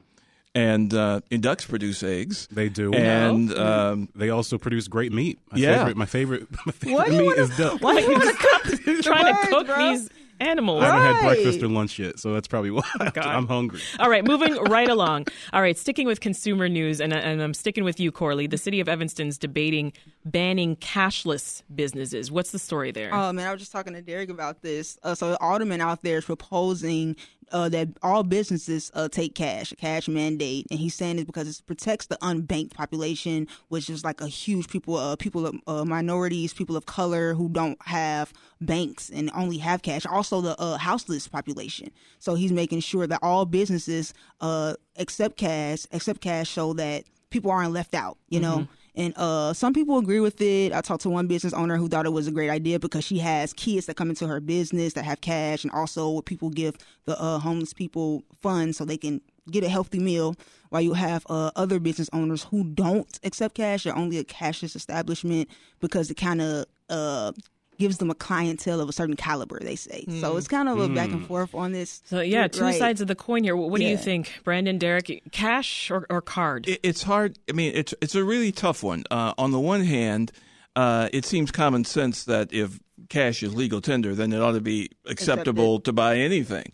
[0.55, 2.47] and, uh, and ducks produce eggs.
[2.51, 2.91] they do.
[2.93, 5.39] And um, they also produce great meat.
[5.51, 5.77] My Yeah.
[5.77, 7.81] favorite, my favorite, my favorite meat wanna- is duck.
[7.81, 9.91] why you want to cook trying to cook bro?
[9.91, 10.09] these
[10.39, 10.83] animals.
[10.83, 11.35] I haven't had Right.
[11.35, 12.81] breakfast or lunch yet, so that's probably why
[13.17, 13.81] I'm hungry.
[13.99, 15.27] All right, moving right along.
[15.53, 18.47] All right, sticking with consumer news, and, and I'm sticking with you, Corli.
[18.47, 19.93] The city of Evanston's debating
[20.25, 22.31] banning cashless businesses.
[22.31, 23.09] What's the story there?
[23.13, 24.97] Oh man, I was just talking to Derrick about this.
[25.03, 27.15] Uh, so the alderman out there is proposing
[27.51, 31.47] uh, that all businesses uh, take cash, a cash mandate, and he's saying it because
[31.47, 35.85] it protects the unbanked population, which is like a huge people, uh, people of uh,
[35.85, 40.05] minorities, people of color who don't have banks and only have cash.
[40.05, 41.91] Also, the uh, houseless population.
[42.19, 47.51] So he's making sure that all businesses uh, accept cash, accept cash, so that people
[47.51, 48.17] aren't left out.
[48.29, 48.67] You know.
[48.99, 50.73] And uh, some people agree with it.
[50.73, 53.17] I talked to one business owner who thought it was a great idea because she
[53.19, 57.17] has kids that come into her business that have cash, and also people give the
[57.17, 60.35] uh, homeless people funds so they can get a healthy meal.
[60.67, 64.75] While you have uh, other business owners who don't accept cash or only a cashless
[64.75, 65.47] establishment
[65.79, 67.31] because it kind of uh,
[67.79, 69.59] gives them a clientele of a certain caliber.
[69.59, 70.37] They say so.
[70.37, 72.01] It's kind of a back and forth on this.
[72.05, 72.77] so yeah, two Right.
[72.77, 73.55] sides of the coin here.
[73.55, 75.23] What, what do you think, Brandon, Derrick?
[75.31, 76.67] Cash or, or card?
[76.67, 77.39] it, it's hard.
[77.49, 79.03] I mean, it's it's a really tough one.
[79.09, 80.31] Uh, on the one hand,
[80.75, 84.61] uh, it seems common sense that if cash is legal tender, then it ought to
[84.61, 86.65] be acceptable to buy anything.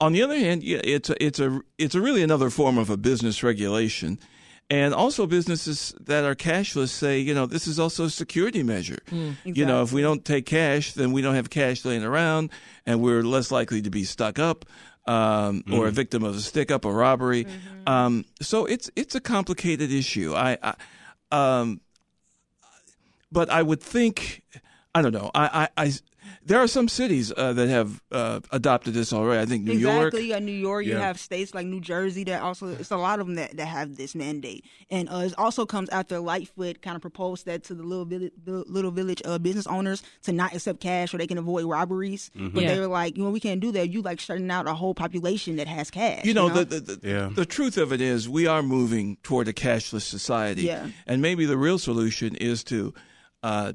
[0.00, 2.90] On the other hand, yeah, it's a, it's a it's a really another form of
[2.90, 4.18] a business regulation.
[4.68, 8.98] And also, businesses that are cashless say, you know, this is also a security measure.
[9.44, 12.50] You know, if we don't take cash, then we don't have cash laying around,
[12.84, 14.64] and we're less likely to be stuck up
[15.06, 17.46] um, or a victim of a stick up or robbery.
[17.86, 20.34] Um, so it's it's a complicated issue.
[20.34, 20.74] I, I
[21.30, 21.80] um,
[23.30, 24.42] but I would think,
[24.94, 25.30] I don't know.
[25.34, 25.92] I, I, I
[26.46, 29.40] there are some cities uh, that have uh, adopted this already.
[29.42, 30.14] I think New York.
[30.14, 30.28] exactly.
[30.32, 30.86] You New York.
[30.86, 31.00] You Yeah.
[31.00, 32.68] have states like New Jersey that also.
[32.68, 35.88] It's a lot of them that, that have this mandate, and uh, it also comes
[35.90, 39.66] after Lightfoot kind of proposed that to the little village, the little village uh, business
[39.66, 42.30] owners to not accept cash so they can avoid robberies.
[42.34, 42.74] But Yeah.
[42.74, 43.90] they were like, you know, we can't do that.
[43.90, 46.24] You like shutting out a whole population that has cash.
[46.24, 47.30] You know, The, the, the, Yeah.
[47.34, 50.62] the truth of it is, we are moving toward a cashless society.
[50.62, 50.88] Yeah.
[51.06, 52.94] And maybe the real solution is to
[53.42, 53.72] uh,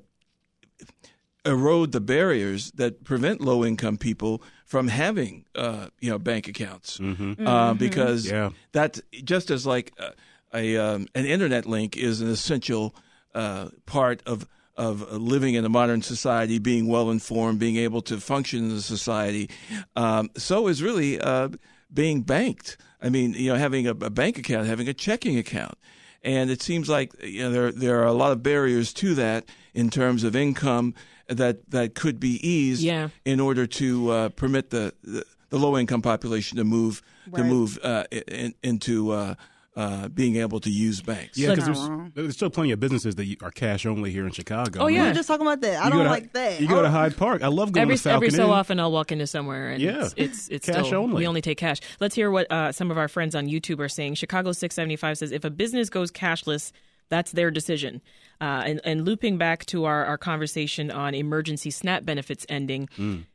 [1.45, 6.99] erode the barriers that prevent low income people from having, uh, you know, bank accounts.
[6.99, 8.51] Uh, because Yeah.
[8.73, 10.13] that just as like a,
[10.53, 12.95] a um, an internet link is an essential
[13.33, 18.19] uh, part of of living in a modern society, being well informed, being able to
[18.19, 19.49] function in the society.
[19.95, 21.49] Um, so is really uh,
[21.93, 22.77] being banked.
[23.01, 25.77] I mean, you know, having a, a bank account, having a checking account.
[26.23, 29.45] And it seems like you know there there are a lot of barriers to that
[29.73, 30.93] in terms of income
[31.31, 33.09] that that could be eased Yeah.
[33.25, 37.01] in order to uh, permit the, the, the low income population to move
[37.35, 39.35] to move uh, in, into uh,
[39.75, 41.37] uh, being able to use banks.
[41.37, 44.81] Yeah, because there's, there's still plenty of businesses that are cash only here in Chicago.
[44.81, 45.07] Oh, we yeah.
[45.07, 45.81] were just talking about that.
[45.81, 46.59] I You don't to- like that.
[46.59, 47.41] You go to Oh, Hyde Park.
[47.41, 48.49] I love going every to Falcon every so Inn.
[48.49, 50.01] often I'll walk into somewhere and Yeah.
[50.03, 51.15] it's it's, it's Cash still only.
[51.19, 51.79] we only take cash.
[52.01, 54.15] Let's hear what uh, some of our friends on YouTube are saying.
[54.15, 56.73] Chicago 675 says if a business goes cashless,
[57.11, 58.01] that's their decision.
[58.39, 62.89] Uh, and, and looping back to our, our conversation on emergency SNAP benefits ending,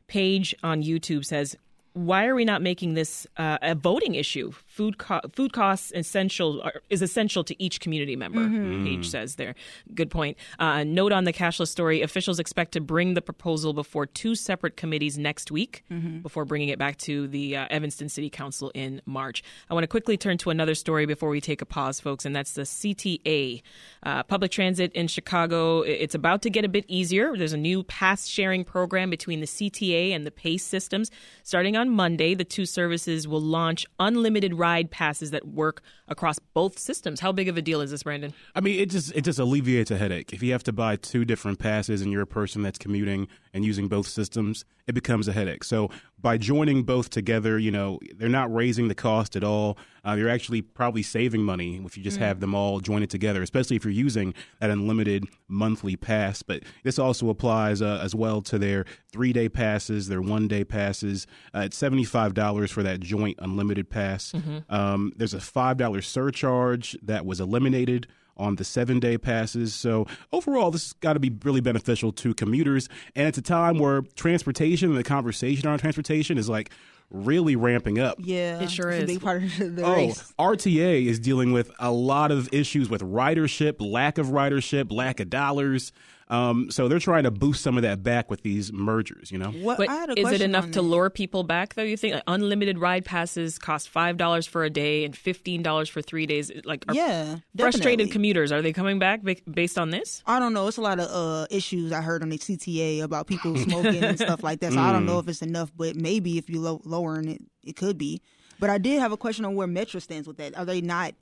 [0.07, 1.55] Paige on YouTube says,
[1.93, 4.51] why are we not making this uh, a voting issue?
[4.77, 8.41] Food co- food costs essential are, is essential to each community member.
[8.85, 9.55] Paige says there.
[9.95, 10.37] Good point.
[10.59, 14.77] Uh, note on the cashless story: officials expect to bring the proposal before two separate
[14.77, 15.83] committees next week,
[16.21, 19.41] before bringing it back to the uh, Evanston City Council in March.
[19.67, 22.35] I want to quickly turn to another story before we take a pause, folks, and
[22.35, 23.63] that's the CTA,
[24.03, 25.81] uh, public transit in Chicago.
[25.81, 27.35] It's about to get a bit easier.
[27.35, 31.09] There's a new pass sharing program between the CTA and the PACE systems.
[31.41, 34.53] Starting on Monday, the two services will launch unlimited
[34.91, 37.19] passes that work across both systems.
[37.19, 38.33] How big of a deal is this, Brandon?
[38.55, 40.33] I mean, it just it just alleviates a headache.
[40.33, 43.65] If you have to buy two different passes and you're a person that's commuting and
[43.65, 45.63] using both systems, it becomes a headache.
[45.63, 49.77] So by joining both together, you know, they're not raising the cost at all.
[50.07, 52.21] Uh, you're actually probably saving money if you just Mm.
[52.21, 56.41] have them all joined together, especially if you're using that unlimited monthly pass.
[56.43, 60.63] But this also applies uh, as well to their three day passes, their one day
[60.63, 61.27] passes.
[61.53, 64.31] Uh, it's seventy five dollars for that joint unlimited pass.
[64.31, 64.63] Mhm.
[64.71, 68.07] Um, there's a five dollar surcharge that was eliminated
[68.39, 69.73] on the seven day passes.
[69.73, 72.87] So overall, this has got to be really beneficial to commuters.
[73.15, 76.69] And it's a time where transportation and the conversation around transportation is like
[77.09, 78.17] really ramping up.
[78.19, 79.09] Yeah, It sure it's is.
[79.09, 80.33] a big part of the Oh, race.
[80.37, 85.29] RTA is dealing with a lot of issues with ridership, lack of ridership, lack of
[85.29, 85.91] dollars.
[86.29, 89.31] Um, so they're trying to boost some of that back with these mergers.
[89.31, 91.83] You know, What But I had a is it enough to lure people back, though?
[91.83, 95.87] You think Like, unlimited ride passes cost five dollars for a day and fifteen dollars
[95.87, 96.51] for three days?
[96.65, 98.07] Like, are Yeah, frustrated definitely.
[98.11, 100.21] commuters are they coming back based on this?
[100.25, 100.67] I don't know.
[100.67, 104.19] It's a lot of uh, issues I heard on the CTA about people smoking and
[104.19, 104.73] stuff like that.
[104.73, 105.07] So I don't Mm.
[105.07, 108.21] know if it's enough, but maybe if you low- lowering it, it could be.
[108.59, 110.57] But I did have a question on where Metra stands with that.
[110.57, 111.13] Are they not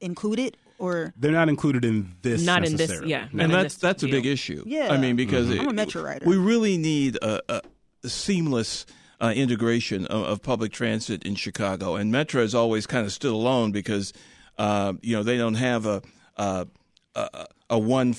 [0.00, 1.12] included or?
[1.16, 2.44] they're not included in this.
[2.44, 3.44] Not in this- yeah, No.
[3.44, 4.62] and in that's this that's a big issue.
[4.66, 4.88] Yeah.
[4.92, 6.26] I mean because I'm a Metra rider.
[6.26, 7.62] we really need a, a,
[8.04, 8.86] a seamless
[9.20, 13.32] uh, integration of, of public transit in Chicago, and Metra has always kind of stood
[13.32, 14.12] alone because
[14.58, 16.02] uh, you know they don't have a
[16.36, 16.66] a,
[17.14, 18.14] a, a one.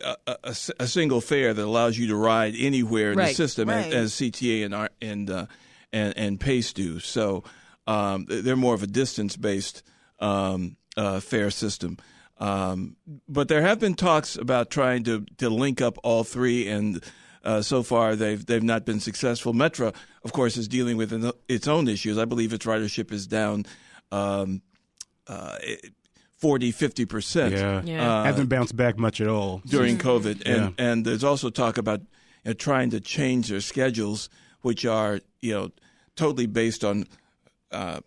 [0.00, 3.86] A, a, a single fare that allows you to ride anywhere in the system, right.
[3.86, 5.46] as, as CTA and our- and uh,
[5.92, 7.00] and and Pace do.
[7.00, 7.42] So
[7.88, 9.82] um, they're more of a distance based
[10.20, 11.96] um, uh, fare system.
[12.38, 12.96] Um,
[13.28, 17.02] but there have been talks about trying to, to link up all three, and
[17.42, 19.52] uh, so far they've they've not been successful.
[19.54, 19.94] Metra,
[20.24, 22.18] of course, is dealing with an- its own issues.
[22.18, 23.64] I believe its ridership is down
[24.12, 24.60] um,
[25.26, 25.56] uh,
[26.36, 27.54] 40, 50 percent.
[27.54, 28.20] Yeah, Yeah.
[28.20, 30.84] Uh, hasn't bounced back much at all during COVID, and Yeah.
[30.92, 32.00] and there's also talk about
[32.44, 34.28] you know, trying to change their schedules,
[34.62, 35.70] which are you know
[36.14, 37.04] totally based on
[37.72, 38.00] uh,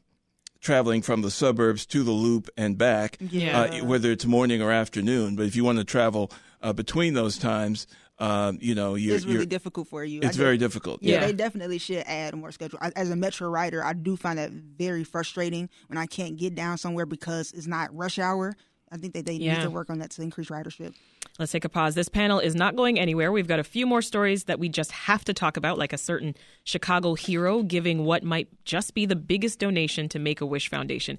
[0.61, 3.59] traveling from the suburbs to the loop and back, Yeah.
[3.61, 5.35] uh, whether it's morning or afternoon.
[5.35, 6.31] But if you want to travel
[6.61, 7.87] uh, between those times,
[8.19, 10.19] um, you know you're, it's really you're difficult for you.
[10.19, 11.01] It's get- very difficult.
[11.01, 11.25] Yeah, Yeah.
[11.25, 12.77] they definitely should add more schedule.
[12.79, 16.53] I- As a Metra rider, I do find that very frustrating when I can't get
[16.53, 18.55] down somewhere because it's not rush hour.
[18.91, 19.57] I think that they Yeah.
[19.57, 20.93] need to work on that to increase ridership.
[21.39, 21.95] Let's take a pause.
[21.95, 23.31] This panel is not going anywhere.
[23.31, 25.97] We've got a few more stories that we just have to talk about, like a
[25.97, 26.35] certain
[26.65, 31.17] Chicago hero giving what might just be the biggest donation to Make a Wish Foundation.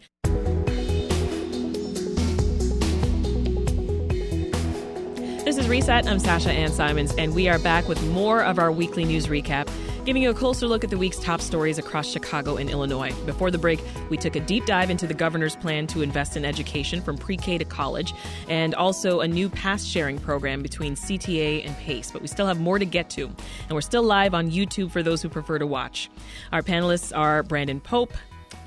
[5.73, 6.07] Reset.
[6.07, 9.71] I'm Sasha Ann Simons, and we are back with more of our weekly news recap,
[10.05, 13.11] giving you a closer look at the week's top stories across Chicago and Illinois.
[13.25, 16.45] Before the break, we took a deep dive into the governor's plan to invest in
[16.45, 18.13] education from pre K to college,
[18.51, 22.11] and also a new pass sharing program between CTA and PACE.
[22.11, 25.03] But we still have more to get to, and we're still live on YouTube for
[25.03, 26.11] those who prefer to watch.
[26.53, 28.13] Our panelists are Brandon Pope,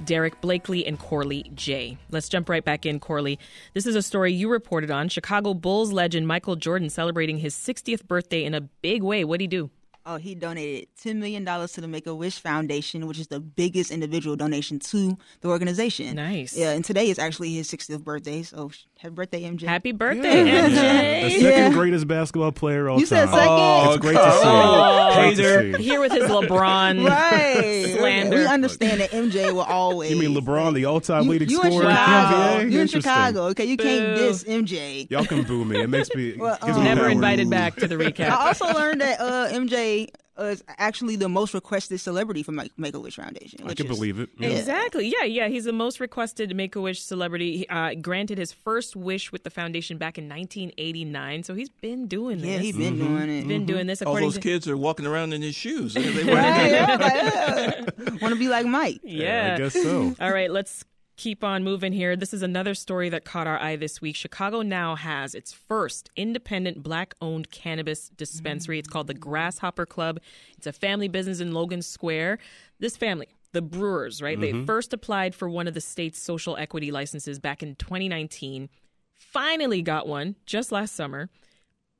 [0.03, 1.97] Derrick Blakley and Corli Jay.
[2.11, 3.39] Let's jump right back in, Corli.
[3.73, 5.09] This is a story you reported on.
[5.09, 9.23] Chicago Bulls legend Michael Jordan celebrating his 60th birthday in a big way.
[9.23, 9.69] What'd he do?
[10.07, 13.89] Oh, he donated $10 million to the Make a Wish Foundation, which is the biggest
[13.89, 16.15] individual donation to the organization.
[16.15, 16.55] Nice.
[16.55, 18.43] Yeah, and today is actually his 60th birthday.
[18.43, 19.63] So happy birthday, MJ.
[19.65, 21.23] Happy birthday, MJ.
[21.23, 21.69] The second Yeah.
[21.71, 23.33] greatest basketball player all You said time.
[23.33, 23.47] second?
[23.49, 24.41] Oh, it's great to see.
[24.43, 25.77] oh, Great to hater.
[25.79, 25.83] see.
[25.83, 27.95] Here with his LeBron Right.
[27.97, 28.37] slander.
[28.37, 30.11] We understand that MJ will always.
[30.11, 32.35] You mean LeBron, the all-time You, leading you in scorer in Chicago.
[32.37, 32.71] NBA?
[32.71, 33.41] You in Chicago.
[33.47, 34.21] Okay, you can't Boo.
[34.27, 35.07] diss MJ.
[35.09, 35.81] Y'all can boo me.
[35.81, 36.35] It makes me.
[36.37, 37.09] Well, gives um, me Never power.
[37.09, 38.29] invited back to the recap.
[38.29, 39.94] I also learned that uh, MJ
[40.37, 43.61] is actually the most requested celebrity from Make- Make a Wish Foundation.
[43.65, 44.29] I can is- believe it.
[44.37, 44.49] Yeah.
[44.49, 45.07] Exactly.
[45.07, 45.47] Yeah, yeah.
[45.47, 47.67] He's the most requested Make a Wish celebrity.
[47.69, 52.39] Uh, granted his first wish with the foundation back in 1989, so he's been doing
[52.39, 52.47] this.
[52.49, 53.07] Yeah, he's been Mm-hmm.
[53.15, 53.35] doing it.
[53.39, 54.01] He's been doing this.
[54.01, 55.93] All those to, kids are walking around in his shoes.
[56.15, 57.93] They wear Right, it.
[57.97, 58.99] yeah, want to be like Mike.
[59.03, 59.53] Yeah.
[59.55, 60.13] I guess so.
[60.19, 60.83] All right, let's
[61.17, 62.15] keep on moving here.
[62.15, 64.15] This is another story that caught our eye this week.
[64.15, 68.79] Chicago now has its first independent black owned cannabis dispensary.
[68.79, 70.19] It's called the Grasshopper Club.
[70.57, 72.39] It's a family business in Logan Square.
[72.79, 74.39] This family, the Brewers, right?
[74.39, 74.65] They mm-hmm.
[74.65, 78.69] first applied for one of the state's social equity licenses back in 2019.
[79.13, 81.29] Finally got one just last summer.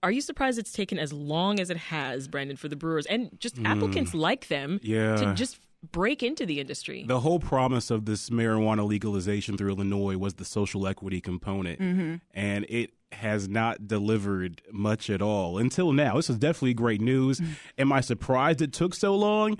[0.04, 3.32] Are you surprised it's taken as long as it has, Brandon, for the Brewers and
[3.40, 3.66] just hmm.
[3.66, 5.16] applicants like them Yeah.
[5.16, 5.58] to just
[5.92, 7.04] break into the industry?
[7.08, 12.16] The whole promise of this marijuana legalization through Illinois was the social equity component, Mm-hmm.
[12.34, 16.16] and it has not delivered much at all until now.
[16.18, 17.40] This is definitely great news.
[17.40, 17.48] Mm.
[17.78, 19.58] Am I surprised it took so long?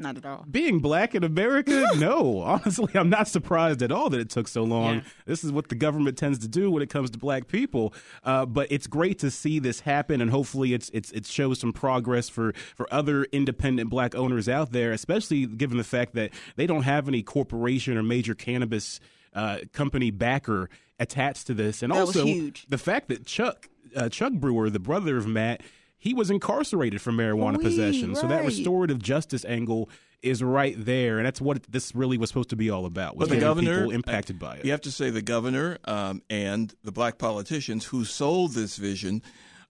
[0.00, 0.44] Not at all.
[0.50, 2.40] Being black in America, no.
[2.40, 4.94] Honestly, I'm not surprised at all that it took so long.
[4.96, 5.00] Yeah.
[5.26, 7.92] This is what the government tends to do when it comes to black people.
[8.22, 11.72] Uh, but it's great to see this happen, and hopefully, it's it's it shows some
[11.72, 16.66] progress for for other independent black owners out there, especially given the fact that they
[16.66, 19.00] don't have any corporation or major cannabis
[19.34, 20.70] uh, company backer
[21.00, 22.66] attached to this, and That also huge.
[22.68, 25.62] the fact that Chuck uh, Chuck Brewer, the brother of Matt,
[25.98, 28.14] he was incarcerated for marijuana Oui, possession.
[28.14, 29.90] So that restorative justice angle
[30.22, 33.16] is right there, and that's what this really was supposed to be all about.
[33.16, 34.64] Was But the governor people impacted by it.
[34.64, 39.22] You have to say the governor um, and the black politicians who sold this vision.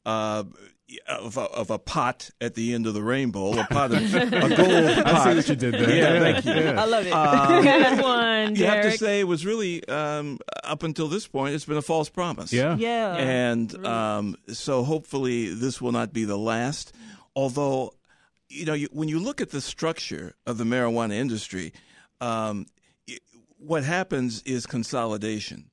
[0.07, 0.45] Uh,
[1.09, 4.21] of a, of a pot at the end of the rainbow, a pot of a
[4.31, 4.59] gold
[4.95, 5.07] pot.
[5.07, 5.91] I see what you did there.
[5.95, 6.53] Yeah, Yeah, thank you.
[6.55, 6.81] yeah.
[6.83, 7.13] I love it.
[7.13, 7.63] Um,
[7.97, 11.65] Good one, You have to say it was really um, up until this point, it's
[11.67, 12.53] been a false promise.
[12.53, 12.77] Yeah.
[12.77, 13.15] Yeah.
[13.17, 16.95] and um, so hopefully this will not be the last.
[17.37, 17.93] Although,
[18.49, 21.73] you know, you, when you look at the structure of the marijuana industry,
[22.21, 22.67] um,
[23.07, 23.21] it-
[23.59, 25.69] what happens is consolidation,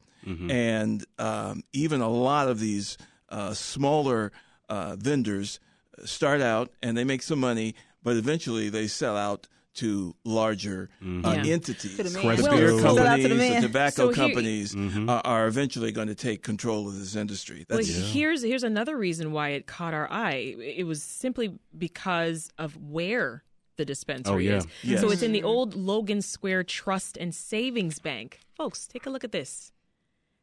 [0.50, 2.98] and um, even a lot of these
[3.30, 4.32] uh, smaller
[4.70, 5.60] uh, vendors
[6.04, 11.06] start out and they make some money, but eventually they sell out to larger uh,
[11.44, 11.54] Yeah.
[11.54, 11.98] entities.
[11.98, 12.38] To the man.
[12.38, 16.16] Beer Well, to companies, the the tobacco So here- companies are, are eventually going to
[16.16, 17.66] take control of this industry.
[17.70, 20.56] Well, That's here's here's another reason why it caught our eye.
[20.60, 23.44] It was simply because of where
[23.76, 24.58] the dispensary Oh, yeah.
[24.60, 24.68] is.
[24.84, 25.02] Yes.
[25.02, 28.40] So it's in the old Logan Square Trust and Savings Bank.
[28.56, 29.74] Folks, take a look at this.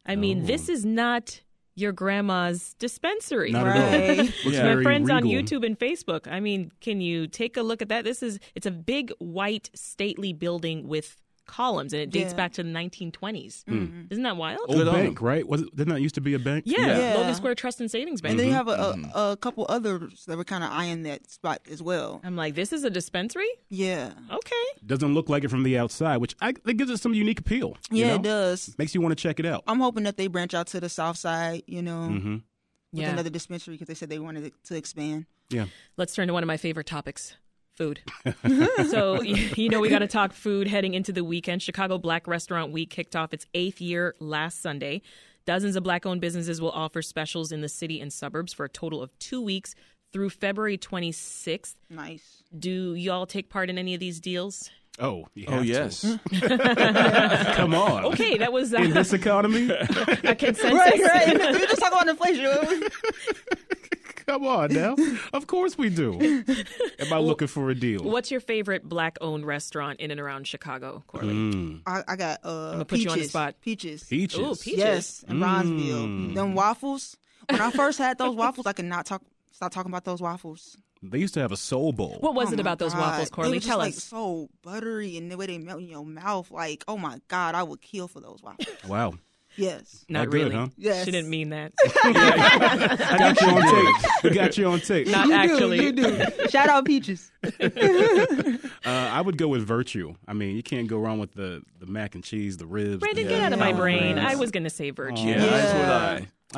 [0.05, 1.41] I mean, this is not
[1.75, 3.51] your grandma's dispensary.
[3.51, 3.77] Not Right.
[3.79, 4.25] at all.
[4.25, 4.75] Looks Yeah.
[4.75, 5.23] My friends on.
[5.25, 6.31] YouTube and Facebook.
[6.31, 8.05] I mean, can you take a look at that?
[8.05, 11.17] This is it's a big white stately building with
[11.47, 12.37] columns and it dates Yeah.
[12.37, 13.65] back to the 1920s.
[14.11, 14.61] Isn't that wild?
[14.69, 15.47] Old Good bank, right?
[15.47, 16.65] Was it, didn't that used to be a bank?
[16.67, 17.15] Yeah, Yeah.
[17.17, 18.31] Logan Square Trust and Savings Bank.
[18.33, 19.05] And then you have a, Mm-hmm.
[19.17, 22.21] a, a couple others that were kind of eyeing that spot as well.
[22.25, 23.49] I'm like, this is a dispensary?
[23.69, 24.13] Yeah.
[24.31, 24.65] Okay.
[24.87, 27.77] Doesn't look like it from the outside, which I think gives it some unique appeal.
[27.91, 28.15] you Yeah, know?
[28.17, 28.75] it does.
[28.79, 29.63] Makes you want to check it out.
[29.67, 32.33] I'm hoping that they branch out to the south side, you know, Mm-hmm.
[32.35, 32.43] with
[32.93, 33.11] Yeah.
[33.11, 35.27] another dispensary because they said they wanted to expand.
[35.51, 35.67] Yeah.
[35.97, 37.35] Let's turn to one of my favorite topics
[37.83, 38.01] food.
[38.91, 41.63] so, you you know, we got to talk food heading into the weekend.
[41.63, 45.03] Chicago Black Restaurant Week kicked off its eighth year last Sunday.
[45.45, 48.69] Dozens of black owned businesses will offer specials in the city and suburbs for a
[48.69, 49.75] total of two weeks
[50.13, 51.75] through February 26th.
[51.91, 52.45] Nice.
[52.57, 54.71] Do y'all take part in any of these deals?
[55.01, 56.03] Oh, you Oh yes,
[56.41, 58.05] Come on.
[58.05, 59.71] Okay, that was uh, In this economy?
[59.71, 60.71] a consensus.
[60.71, 61.53] Right, right.
[61.53, 62.83] we just talking about inflation.
[64.27, 64.97] Come on now.
[65.33, 66.19] Of course we do.
[66.99, 68.03] Am I looking for a deal?
[68.05, 71.35] What's your favorite black owned restaurant in and around Chicago, Corli?
[71.35, 71.81] Mm.
[71.87, 73.31] I, I got uh, gonna put you on the peaches.
[73.31, 73.55] spot.
[73.61, 74.05] Peaches.
[74.05, 74.39] Peaches.
[74.39, 74.79] Ooh, peaches.
[74.79, 75.43] Yes, in Mm.
[75.43, 76.35] Bronzeville.
[76.35, 77.17] Them waffles.
[77.51, 79.23] When I first had those waffles, I could not talk.
[79.51, 80.77] Stop talking about those waffles.
[81.03, 82.17] They used to have a soul bowl.
[82.21, 83.01] What was Oh it my about those God.
[83.01, 83.51] waffles, They Corli?
[83.51, 84.05] were just, Tell like, us.
[84.05, 87.63] So buttery and the way they melt in your mouth, like oh my god, I
[87.65, 88.69] would kill for those waffles.
[88.89, 89.15] Wow.
[89.57, 90.05] Yes.
[90.09, 90.55] Not That good, really.
[90.55, 90.69] huh?
[90.77, 91.05] Yes.
[91.05, 91.73] She didn't mean that.
[92.05, 94.11] I got you on tape.
[94.25, 95.09] We got you on tape.
[95.09, 95.79] Not You actually.
[95.79, 96.49] do, you do.
[96.49, 97.31] Shout out peaches.
[98.85, 100.15] Uh, I would go with Virtue.
[100.27, 102.99] I mean, you can't go wrong with the, the mac and cheese, the ribs.
[102.99, 104.15] Brandon, the get out of my brain.
[104.15, 104.19] greens.
[104.19, 105.23] I was going to say virtue.
[105.23, 105.89] yeah, that's what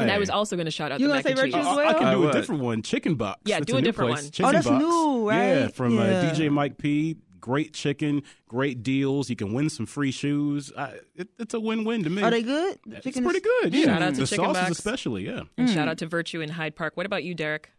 [0.01, 0.03] I.
[0.03, 1.55] And I was also going to shout out You the gonna mac and say cheese.
[1.55, 2.82] virtue as I, I can do a different one.
[2.82, 3.40] Chicken box.
[3.45, 4.22] Yeah, That's do a new different place.
[4.24, 4.30] one.
[4.32, 4.82] Chicken Oh, that's box.
[4.82, 5.74] new, Yeah, right?
[5.74, 7.16] from Uh, DJ Mike P.
[7.45, 9.28] Great chicken, great deals.
[9.28, 10.72] You can win some free shoes.
[10.78, 12.22] I, it, it's a win-win to me.
[12.22, 12.78] Are they good?
[12.86, 13.74] The It's pretty good.
[13.74, 13.84] Yeah.
[13.84, 14.70] Shout out to the Chicken sauces Box.
[14.78, 15.26] especially.
[15.26, 15.42] Yeah.
[15.59, 16.97] And shout out to Virtue in Hyde Park.
[16.97, 17.70] What about you, Derrick?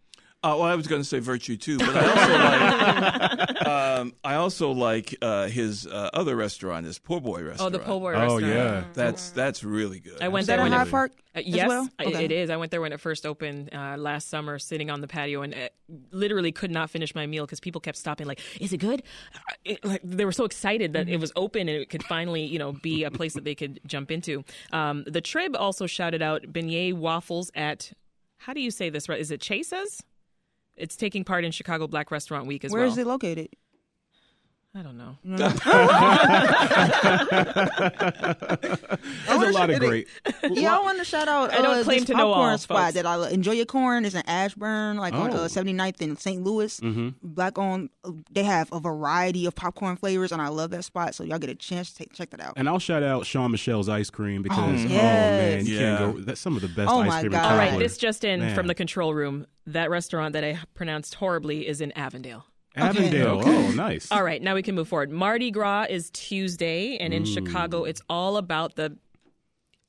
[0.45, 2.07] Uh, well, I was going to say virtue too, but I
[3.39, 3.67] also like.
[3.67, 7.73] um, I also like uh, his uh, other restaurant, his poor boy restaurant.
[7.73, 8.31] Oh, the poor Boy restaurant.
[8.31, 8.85] Oh restaurant.
[8.85, 8.93] yeah.
[8.93, 10.21] That's that's really good.
[10.21, 11.11] I went Is that there in when Hyde Park?
[11.35, 11.89] uh, as yes, well?
[11.99, 12.25] Okay.
[12.25, 12.51] it is.
[12.51, 15.55] I went there when it first opened uh, last summer, sitting on the patio, and
[15.55, 15.69] uh
[16.11, 18.27] literally could not finish my meal because people kept stopping.
[18.27, 19.01] Like, is it good?
[19.35, 22.43] Uh, It, like, they were so excited that it was open and it could finally,
[22.45, 24.43] you know, be a place that they could jump into.
[24.71, 27.91] Um, the Trib also shouted out beignet waffles at.
[28.37, 29.09] How do you say this?
[29.09, 29.19] Right?
[29.19, 30.03] Is it Chase's?
[30.77, 32.89] It's taking part in Chicago Black Restaurant Week as Where well.
[32.89, 33.49] Where is it located?
[34.77, 35.15] I don't know.
[35.23, 35.41] There's
[39.41, 40.07] a lot of great.
[40.43, 41.53] Yeah, I want to shout out.
[41.53, 42.93] I don't uh, claim this to know popcorn all, spot folks.
[42.95, 43.31] that I love.
[43.31, 43.53] enjoy.
[43.53, 45.43] Your corn is in Ashburn, like on Oh.
[45.43, 46.43] uh, 79th in St.
[46.43, 46.77] Louis.
[46.81, 47.09] Mm-hmm.
[47.23, 47.89] Black owned.
[48.03, 51.15] uh, They have a variety of popcorn flavors, and I love that spot.
[51.15, 52.53] So y'all get a chance to take, check that out.
[52.57, 54.91] And I'll shout out Shawn Michelle's ice cream because oh, yes.
[54.91, 55.97] man, you Yeah.
[55.97, 56.21] can't go.
[56.21, 57.31] That's some of the best Oh ice my cream.
[57.31, 57.45] God.
[57.45, 58.55] in All right, this just in Man.
[58.55, 59.47] from the control room.
[59.67, 62.45] That restaurant that I pronounced horribly is in Avondale.
[62.75, 63.39] Avondale.
[63.39, 63.67] Okay.
[63.67, 64.11] Oh, nice.
[64.11, 65.11] All right, now we can move forward.
[65.11, 68.97] Mardi Gras is Tuesday, and in Chicago, it's all about the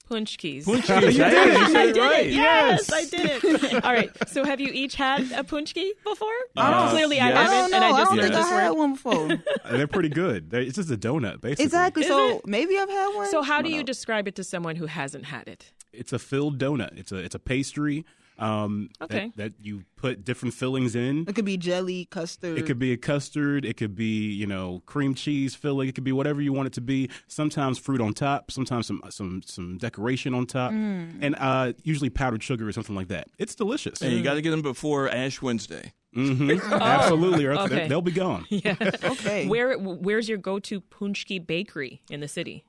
[0.09, 0.65] paczkis.
[0.65, 1.15] Punch You did it.
[1.15, 2.27] you said I it did right.
[2.27, 2.33] it.
[2.33, 3.85] Yes, I did it.
[3.85, 4.11] All right.
[4.29, 6.29] So, have you each had a punch key before?
[6.57, 7.37] Uh, Clearly, I yes.
[7.37, 7.77] I haven't, don't know.
[7.77, 9.29] and I I, don't I think I just had one before.
[9.71, 10.51] They're pretty good.
[10.51, 11.65] They're, it's just a donut, basically.
[11.65, 12.03] exactly.
[12.03, 12.47] Is so it?
[12.47, 13.31] maybe I've had one.
[13.31, 13.83] So, how I do you know.
[13.83, 15.73] describe it to someone who hasn't had it?
[15.93, 16.97] It's a filled donut.
[16.97, 18.05] It's a it's a pastry
[18.39, 19.33] Um, Okay.
[19.37, 21.25] That, that you put different fillings in.
[21.29, 22.59] It could be jelly, custard.
[22.59, 23.65] It could be a custard.
[23.65, 25.89] It could be, you know, cream cheese filling.
[25.89, 27.09] It could be whatever you want it to be.
[27.29, 28.51] Sometimes fruit on top.
[28.51, 31.19] Sometimes some some some decoration on top, Mm.
[31.23, 33.29] and uh, usually powdered sugar or something like that.
[33.39, 34.03] It's delicious.
[34.03, 35.93] And you got to get them before Ash Wednesday.
[36.15, 37.75] hmm Oh, Absolutely, or okay.
[37.75, 38.45] they- they'll be gone.
[38.51, 38.77] Yeah.
[39.05, 39.47] okay.
[39.49, 42.65] Where where's your go-to paczki bakery in the city?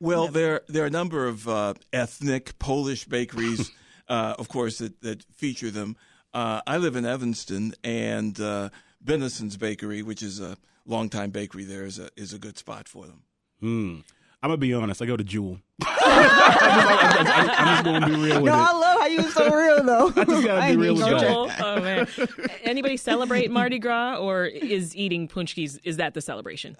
[0.00, 3.70] Well, there there are a number of uh, ethnic Polish bakeries,
[4.12, 5.96] uh, of course, that, that feature them.
[6.34, 8.68] Uh, I live in Evanston, and uh,
[9.04, 10.56] Bennison's Bakery, which is a
[10.86, 13.22] longtime bakery there, is a is a good spot for them.
[13.60, 13.96] Hmm.
[14.42, 15.00] I'm gonna be honest.
[15.00, 15.58] I go to Jewel.
[15.86, 18.68] I'm just gonna be real with No, it.
[18.68, 20.06] I love how you was so real though.
[20.16, 22.08] I just gotta be real with gonna Oh man!
[22.64, 26.76] Anybody celebrate Mardi Gras, or is eating paczkis is that the celebration?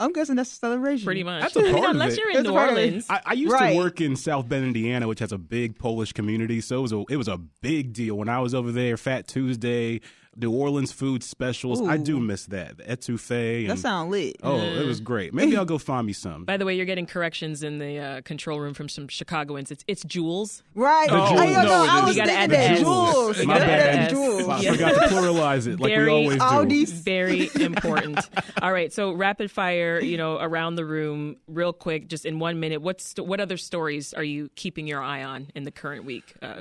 [0.00, 1.04] I'm guessing that's a celebration.
[1.04, 1.42] Pretty much.
[1.42, 2.18] That's a mean, part of unless it.
[2.20, 2.80] you're in That's a New part of it.
[2.84, 3.06] Orleans.
[3.08, 3.72] I, I used Right.
[3.72, 6.60] to work in South Bend, Indiana, which has a big Polish community.
[6.60, 8.96] So it was a it was a big deal when I was over there.
[8.96, 10.00] Fat Tuesday,
[10.36, 11.80] New Orleans food specials.
[11.86, 12.78] I do miss that.
[12.78, 13.68] The etouffee.
[13.68, 14.36] That sound lit.
[14.42, 15.32] oh, it was great.
[15.34, 16.44] Maybe I'll go find me some.
[16.44, 19.70] By the way, you're getting corrections in the uh, control room from some Chicagoans.
[19.70, 20.62] It's it's Jewels.
[20.74, 21.08] Right.
[21.08, 21.40] The I, Jewel.
[21.40, 22.16] I, know, No, I was.
[22.16, 22.80] You gotta thinking add that the S.
[22.80, 23.46] jewels.
[23.46, 24.10] My bad.
[24.10, 24.48] the S.
[24.48, 24.72] I Yeah.
[24.72, 26.44] forgot to pluralize it like Very we always do.
[26.44, 26.92] Aldi's.
[26.92, 28.18] Very important.
[28.62, 32.60] All right, so rapid fire, you know, around the room, real quick, just in one
[32.60, 32.82] minute.
[32.82, 36.34] What's what other stories are you keeping your eye on in the current week?
[36.42, 36.60] Uh,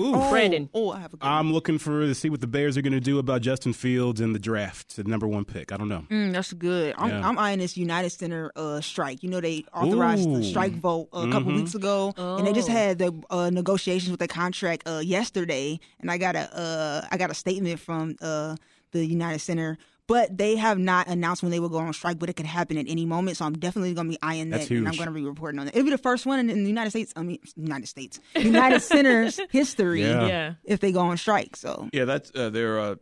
[0.00, 0.30] Ooh.
[0.30, 0.68] Brandon.
[0.74, 2.92] Oh, I have a good I'm looking for to see what the Bears are going
[2.92, 5.72] to do about Justin Fields in the draft, the number one pick.
[5.72, 6.06] I don't know.
[6.10, 6.94] Mm, that's good.
[6.96, 7.28] I'm, Yeah.
[7.28, 9.22] I'm eyeing this United Center uh, strike.
[9.22, 10.38] You know, they authorized Ooh.
[10.38, 11.56] the strike vote a couple Mhm.
[11.56, 12.72] weeks ago, and they just Oh.
[12.72, 15.78] had the uh, negotiations with the contract uh, yesterday.
[16.00, 18.56] And I got a uh, I got a statement from uh,
[18.92, 19.78] the United Center,
[20.08, 22.18] but they have not announced when they will go on strike.
[22.18, 24.58] But it could happen at any moment, so I'm definitely going to be eyeing that,
[24.60, 25.74] That's and I'm going to be reporting on it.
[25.74, 27.12] It'll be the first one in, in the United States.
[27.16, 30.26] I mean, United States, United Center's history Yeah.
[30.26, 30.54] Yeah.
[30.64, 31.56] if they go on strike.
[31.56, 32.94] So Yeah, that's uh, their uh,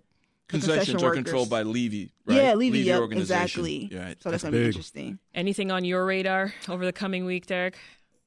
[0.48, 1.62] concessions concession are controlled by.
[1.62, 2.12] Levy.
[2.26, 2.36] Right?
[2.36, 3.42] yeah, Levy, yep, organization.
[3.42, 3.88] exactly.
[3.90, 4.22] Yeah, right.
[4.22, 5.18] So that's, That's going to be interesting.
[5.34, 7.76] anything on your radar over the coming week, Derrick?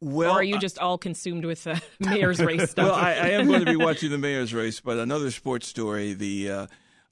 [0.01, 2.87] Well, or are you I- just all consumed with the mayor's race stuff?
[2.87, 6.13] Well, I, I am going to be watching the mayor's race, but another sports story:
[6.13, 6.67] the uh,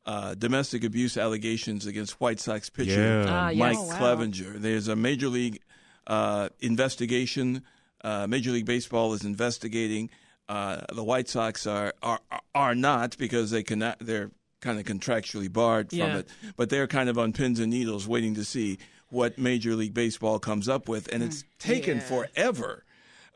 [0.06, 3.26] uh, domestic abuse allegations against White Sox pitcher Yeah.
[3.28, 3.60] Ah, yes.
[3.60, 4.00] Mike Oh, wow.
[4.00, 4.60] Clevinger.
[4.60, 5.60] There's a major league
[6.08, 7.64] uh, investigation.
[8.04, 10.10] Uh, major League Baseball is investigating.
[10.50, 12.20] Uh, the White Sox are are
[12.56, 13.98] are not because they cannot.
[14.00, 16.18] They're kind of contractually barred from Yeah.
[16.18, 18.80] it, but they're kind of on pins and needles, waiting to see
[19.10, 22.04] what Major League Baseball comes up with, and it's taken Yeah.
[22.04, 22.84] forever.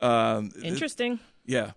[0.00, 1.20] Um, Interesting.
[1.44, 1.72] yeah.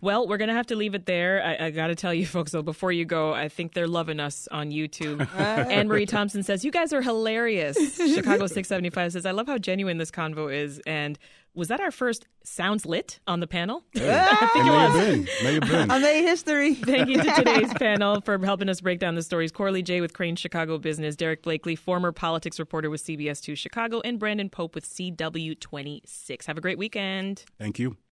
[0.00, 1.42] Well, we're going to have to leave it there.
[1.42, 4.20] I, I got to tell you, folks, though, before you go, I think they're loving
[4.20, 5.26] us on YouTube.
[5.36, 7.76] Anne Marie Thompson says, You guys are hilarious.
[7.96, 10.80] Chicago 675 says, I love how genuine this convo is.
[10.86, 11.18] And
[11.54, 13.84] was that our first Sounds Lit on the panel?
[13.94, 15.04] I think It it may have was.
[15.06, 15.28] been.
[15.44, 15.90] May have been.
[15.90, 16.74] I made history.
[16.74, 19.52] Thank you to today's panel for helping us break down the stories.
[19.52, 24.18] Corli Jay with Crain Chicago Business, Derrick Blakley, former politics reporter with CBS2 Chicago, and
[24.18, 26.46] Brandon Pope with CW26.
[26.46, 27.44] Have a great weekend.
[27.58, 27.96] Thank you.